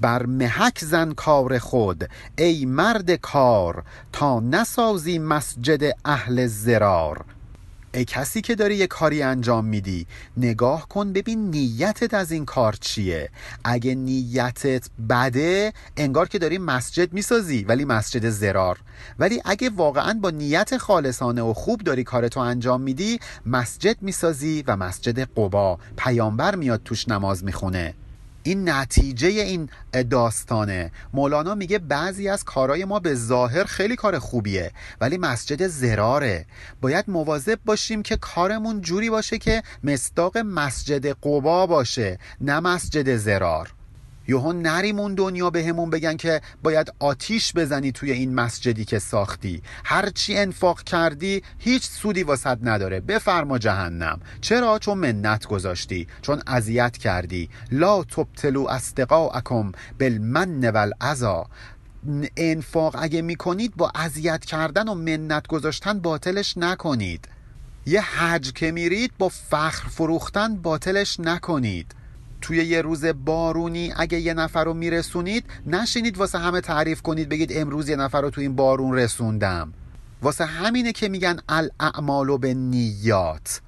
بر 0.00 0.26
محک 0.26 0.78
زن 0.78 1.12
کار 1.12 1.58
خود 1.58 2.10
ای 2.38 2.66
مرد 2.66 3.10
کار 3.10 3.84
تا 4.12 4.40
نسازی 4.40 5.18
مسجد 5.18 5.92
اهل 6.04 6.46
زرار. 6.46 7.24
ای 7.94 8.04
کسی 8.04 8.40
که 8.40 8.54
داری 8.54 8.76
یه 8.76 8.86
کاری 8.86 9.22
انجام 9.22 9.64
میدی 9.64 10.06
نگاه 10.36 10.88
کن 10.88 11.12
ببین 11.12 11.50
نیتت 11.50 12.14
از 12.14 12.32
این 12.32 12.44
کار 12.44 12.72
چیه. 12.80 13.30
اگه 13.64 13.94
نیتت 13.94 14.88
بده 15.10 15.72
انگار 15.96 16.28
که 16.28 16.38
داری 16.38 16.58
مسجد 16.58 17.12
می‌سازی 17.12 17.64
ولی 17.64 17.84
مسجد 17.84 18.28
زرار. 18.28 18.78
ولی 19.18 19.42
اگه 19.44 19.70
واقعا 19.70 20.18
با 20.22 20.30
نیت 20.30 20.76
خالصانه 20.76 21.42
و 21.42 21.54
خوب 21.54 21.80
داری 21.80 22.04
کارتو 22.04 22.40
انجام 22.40 22.80
میدی 22.80 23.18
مسجد 23.46 23.96
می‌سازی 24.02 24.64
و 24.66 24.76
مسجد 24.76 25.18
قبا. 25.20 25.78
پیامبر 25.96 26.54
میاد 26.54 26.80
توش 26.84 27.08
نماز 27.08 27.44
می‌خونه. 27.44 27.94
این 28.46 28.68
نتیجه 28.68 29.28
این 29.28 29.68
داستانه. 30.10 30.90
مولانا 31.12 31.54
میگه 31.54 31.78
بعضی 31.78 32.28
از 32.28 32.44
کارهای 32.44 32.84
ما 32.84 33.00
به 33.00 33.14
ظاهر 33.14 33.64
خیلی 33.64 33.96
کار 33.96 34.18
خوبیه 34.18 34.72
ولی 35.00 35.18
مسجد 35.18 35.66
زراره. 35.66 36.46
باید 36.80 37.04
مواظب 37.08 37.58
باشیم 37.64 38.02
که 38.02 38.16
کارمون 38.16 38.80
جوری 38.80 39.10
باشه 39.10 39.38
که 39.38 39.62
مصداق 39.84 40.38
مسجد 40.38 41.06
قبا 41.06 41.66
باشه 41.66 42.18
نه 42.40 42.60
مسجد 42.60 43.16
زرار. 43.16 43.73
یهو 44.28 44.52
نریم 44.52 44.98
اون 44.98 45.14
دنیا 45.14 45.50
بهمون 45.50 45.90
به 45.90 46.04
بگن 46.04 46.16
که 46.16 46.40
باید 46.62 46.92
آتیش 46.98 47.52
بزنی 47.52 47.92
توی 47.92 48.12
این 48.12 48.34
مسجدی 48.34 48.84
که 48.84 48.98
ساختی. 48.98 49.62
هرچی 49.84 50.36
انفاق 50.36 50.82
کردی 50.82 51.42
هیچ 51.58 51.82
سودی 51.82 52.22
واسد 52.22 52.58
نداره. 52.62 53.00
بفرما 53.00 53.58
جهنم. 53.58 54.20
چرا؟ 54.40 54.78
چون 54.78 54.98
منت 54.98 55.46
گذاشتی 55.46 56.06
چون 56.22 56.42
اذیت 56.46 56.96
کردی. 56.96 57.48
لا 57.70 58.04
تبتلو 58.04 58.66
استقاءکم 58.68 59.72
بالمن 60.00 60.70
والعزا. 60.70 61.46
انفاق 62.36 62.96
اگه 62.98 63.22
می‌کنید 63.22 63.76
با 63.76 63.92
اذیت 63.94 64.44
کردن 64.44 64.88
و 64.88 64.94
منت 64.94 65.46
گذاشتن 65.46 65.98
باطلش 65.98 66.58
نکنید. 66.58 67.28
یه 67.86 68.00
حج 68.00 68.52
که 68.52 68.72
میرید 68.72 69.12
با 69.18 69.28
فخر 69.28 69.88
فروختن 69.88 70.56
باطلش 70.56 71.20
نکنید. 71.20 71.94
توی 72.44 72.64
یه 72.64 72.82
روز 72.82 73.04
بارونی 73.04 73.92
اگه 73.96 74.20
یه 74.20 74.34
نفر 74.34 74.64
رو 74.64 74.74
میرسونید 74.74 75.44
نشینید 75.66 76.18
واسه 76.18 76.38
همه 76.38 76.60
تعریف 76.60 77.02
کنید 77.02 77.28
بگید 77.28 77.52
امروز 77.54 77.88
یه 77.88 77.96
نفر 77.96 78.20
رو 78.20 78.30
تو 78.30 78.40
این 78.40 78.56
بارون 78.56 78.94
رسوندم. 78.94 79.72
واسه 80.22 80.44
همینه 80.44 80.92
که 80.92 81.08
میگن 81.08 81.38
الاعمال 81.48 82.38
به 82.38 82.54
نیات 82.54 83.60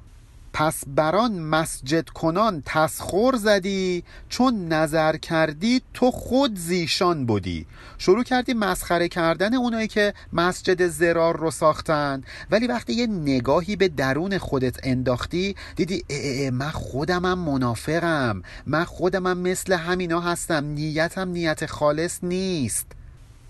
پس 0.59 0.83
بران 0.87 1.39
مسجد 1.39 2.09
کنان 2.09 2.63
تسخور 2.67 3.37
زدی 3.37 4.05
چون 4.29 4.69
نظر 4.69 5.17
کردی 5.17 5.83
تو 5.95 6.11
خود 6.11 6.59
زیشان 6.59 7.27
بودی. 7.27 7.67
شروع 7.99 8.25
کردی 8.25 8.55
مسخره 8.55 9.09
کردن 9.09 9.55
اونایی 9.55 9.89
که 9.89 10.15
مسجد 10.33 10.87
زرار 10.87 11.37
رو 11.37 11.51
ساختن. 11.51 12.23
ولی 12.51 12.67
وقتی 12.67 12.93
یه 12.93 13.07
نگاهی 13.07 13.77
به 13.77 13.89
درون 13.89 14.39
خودت 14.39 14.77
انداختی 14.83 15.57
دیدی 15.77 16.05
اه 16.11 16.45
اه 16.45 16.51
من 16.51 16.71
خودمم 16.71 17.39
منافقم. 17.39 18.43
من 18.67 18.85
خودمم 18.85 19.39
مثل 19.39 19.73
همینا 19.73 20.21
هستم. 20.21 20.65
نیتم 20.65 21.29
نیت 21.29 21.67
خالص 21.67 22.19
نیست. 22.23 22.96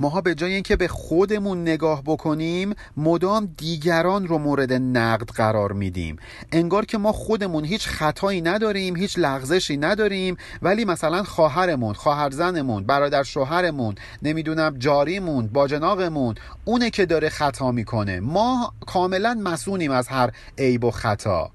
ماها 0.01 0.21
به 0.21 0.35
جای 0.35 0.55
اینکه 0.55 0.77
به 0.77 0.89
خودمون 0.89 1.63
نگاه 1.63 2.03
بکنیم 2.03 2.75
مدام 2.97 3.55
دیگران 3.57 4.27
رو 4.27 4.39
مورد 4.39 4.73
نقد 4.73 5.31
قرار 5.31 5.73
میدیم. 5.73 6.17
انگار 6.53 6.85
که 6.85 6.99
ما 6.99 7.13
خودمون 7.13 7.65
هیچ 7.65 7.89
خطایی 7.89 8.41
نداریم 8.41 8.97
هیچ 8.97 9.19
لغزشی 9.19 9.77
نداریم 9.77 10.37
ولی 10.63 10.85
مثلا 10.85 11.23
خواهرمون 11.23 11.95
خواهرزنمون 11.95 12.85
برادر 12.85 13.23
شوهرمون 13.23 13.95
نمی‌دونم 14.23 14.79
جاریمون 14.79 15.47
باجناقمون 15.47 16.35
اونه 16.65 16.91
که 16.91 17.07
داره 17.07 17.29
خطا 17.29 17.73
می‌کنه. 17.73 18.21
ما 18.21 18.73
کاملا 18.87 19.41
مسئولیم 19.45 19.91
از 19.91 20.09
هر 20.09 20.31
عیب 20.59 20.85
و 20.85 20.91
خطا. 20.91 21.51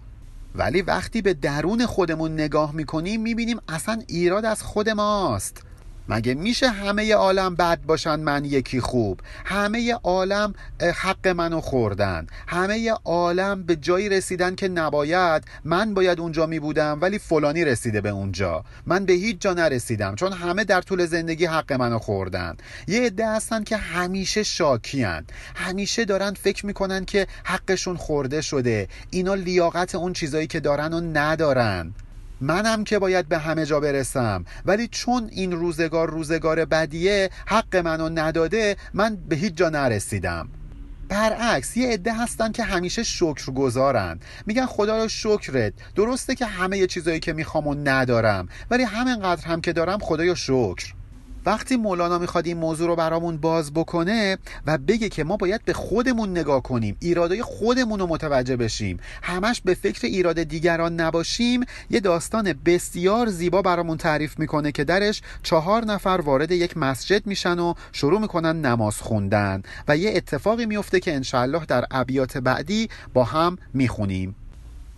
ولی 0.55 0.81
وقتی 0.81 1.21
به 1.21 1.33
درون 1.33 1.85
خودمون 1.85 2.33
نگاه 2.33 2.75
می‌کنیم 2.75 3.21
می‌بینیم 3.21 3.59
اصلا 3.69 4.01
ایراد 4.07 4.45
از 4.45 4.63
خود 4.63 4.89
ماست. 4.89 5.63
مگه 6.11 6.33
میشه 6.33 6.69
همه 6.69 7.13
عالم 7.13 7.55
بد 7.55 7.81
باشن 7.81 8.19
من 8.19 8.45
یکی 8.45 8.81
خوب؟ 8.81 9.19
همه 9.45 9.93
عالم 9.93 10.53
حق 10.95 11.27
منو 11.27 11.61
خوردن. 11.61 12.27
همه 12.47 12.91
عالم 13.05 13.63
به 13.63 13.75
جایی 13.75 14.09
رسیدن 14.09 14.55
که 14.55 14.67
نباید 14.67 15.43
من 15.63 15.93
باید 15.93 16.19
اونجا 16.19 16.45
می 16.45 16.59
بودم 16.59 16.97
ولی 17.01 17.19
فلانی 17.19 17.65
رسیده 17.65 18.01
به 18.01 18.09
اونجا. 18.09 18.63
من 18.85 19.05
به 19.05 19.13
هیچ 19.13 19.39
جا 19.39 19.53
نرسیدم 19.53 20.15
چون 20.15 20.33
همه 20.33 20.63
در 20.63 20.81
طول 20.81 21.05
زندگی 21.05 21.45
حق 21.45 21.73
منو 21.73 21.99
خوردن. 21.99 22.57
یه 22.87 23.01
عده 23.01 23.27
هستن 23.27 23.63
که 23.63 23.77
همیشه 23.77 24.43
شاکیان 24.43 25.25
همیشه 25.55 26.05
دارن 26.05 26.33
فکر 26.33 26.65
می‌کنن 26.65 27.05
که 27.05 27.27
حقشون 27.43 27.97
خورده 27.97 28.41
شده. 28.41 28.87
اینا 29.09 29.33
لیاقت 29.33 29.95
اون 29.95 30.13
چیزایی 30.13 30.47
که 30.47 30.59
دارن 30.59 30.93
و 30.93 31.01
ندارن. 31.01 31.93
منم 32.41 32.83
که 32.83 32.99
باید 32.99 33.27
به 33.27 33.37
همه 33.37 33.65
جا 33.65 33.79
برسم. 33.79 34.45
ولی 34.65 34.87
چون 34.87 35.29
این 35.31 35.51
روزگار 35.51 36.09
روزگار 36.09 36.65
بدیه 36.65 37.29
حق 37.45 37.75
منو 37.75 38.09
نداده 38.09 38.77
من 38.93 39.15
به 39.15 39.35
هیچ 39.35 39.53
جا 39.53 39.69
نرسیدم. 39.69 40.49
برعکس 41.09 41.77
یه 41.77 41.89
عده 41.89 42.13
هستن 42.13 42.51
که 42.51 42.63
همیشه 42.63 43.03
شکر 43.03 43.51
گذارن 43.51 44.19
میگن 44.45 44.65
خدا 44.65 45.03
رو 45.03 45.07
شکرت. 45.07 45.73
درسته 45.95 46.35
که 46.35 46.45
همه 46.45 46.87
چیزایی 46.87 47.19
که 47.19 47.33
می‌خوام 47.33 47.67
و 47.67 47.75
ندارم 47.83 48.47
ولی 48.71 48.83
همینقدر 48.83 49.45
هم 49.45 49.61
که 49.61 49.73
دارم 49.73 49.99
خدایا 49.99 50.35
شکر. 50.35 50.93
وقتی 51.45 51.75
مولانا 51.75 52.17
می‌خواد 52.17 52.47
این 52.47 52.57
موضوع 52.57 52.87
رو 52.87 52.95
برامون 52.95 53.37
باز 53.37 53.73
بکنه 53.73 54.37
و 54.65 54.77
بگه 54.77 55.09
که 55.09 55.23
ما 55.23 55.37
باید 55.37 55.65
به 55.65 55.73
خودمون 55.73 56.29
نگاه 56.29 56.63
کنیم 56.63 56.97
ایرادای 56.99 57.41
خودمون 57.41 57.99
رو 57.99 58.07
متوجه 58.07 58.55
بشیم 58.55 58.99
همش 59.21 59.61
به 59.61 59.73
فکر 59.73 60.07
ایراد 60.07 60.43
دیگران 60.43 61.01
نباشیم 61.01 61.65
یه 61.89 61.99
داستان 61.99 62.53
بسیار 62.65 63.27
زیبا 63.27 63.61
برامون 63.61 63.97
تعریف 63.97 64.39
می‌کنه 64.39 64.71
که 64.71 64.83
درش 64.83 65.21
چهار 65.43 65.85
نفر 65.85 66.21
وارد 66.25 66.51
یک 66.51 66.77
مسجد 66.77 67.27
میشن 67.27 67.59
و 67.59 67.73
شروع 67.91 68.21
می‌کنن 68.21 68.65
نماز 68.65 68.97
خوندن 68.97 69.63
و 69.87 69.97
یه 69.97 70.11
اتفاقی 70.15 70.65
میفته 70.65 70.99
که 70.99 71.15
انشاءالله 71.15 71.65
در 71.65 71.85
ابیات 71.91 72.37
بعدی 72.37 72.89
با 73.13 73.23
هم 73.23 73.57
می‌خونیم. 73.73 74.35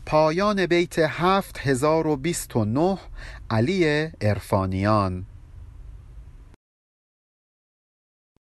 پایان 0.06 0.66
بیت 0.66 1.00
هفت 1.00 1.58
هزار 1.58 2.08
و 2.08 2.16
بیست 2.16 2.56
و 2.56 2.66
نه 2.66 2.98
علی 3.50 4.10
ارفانیان. 4.22 5.26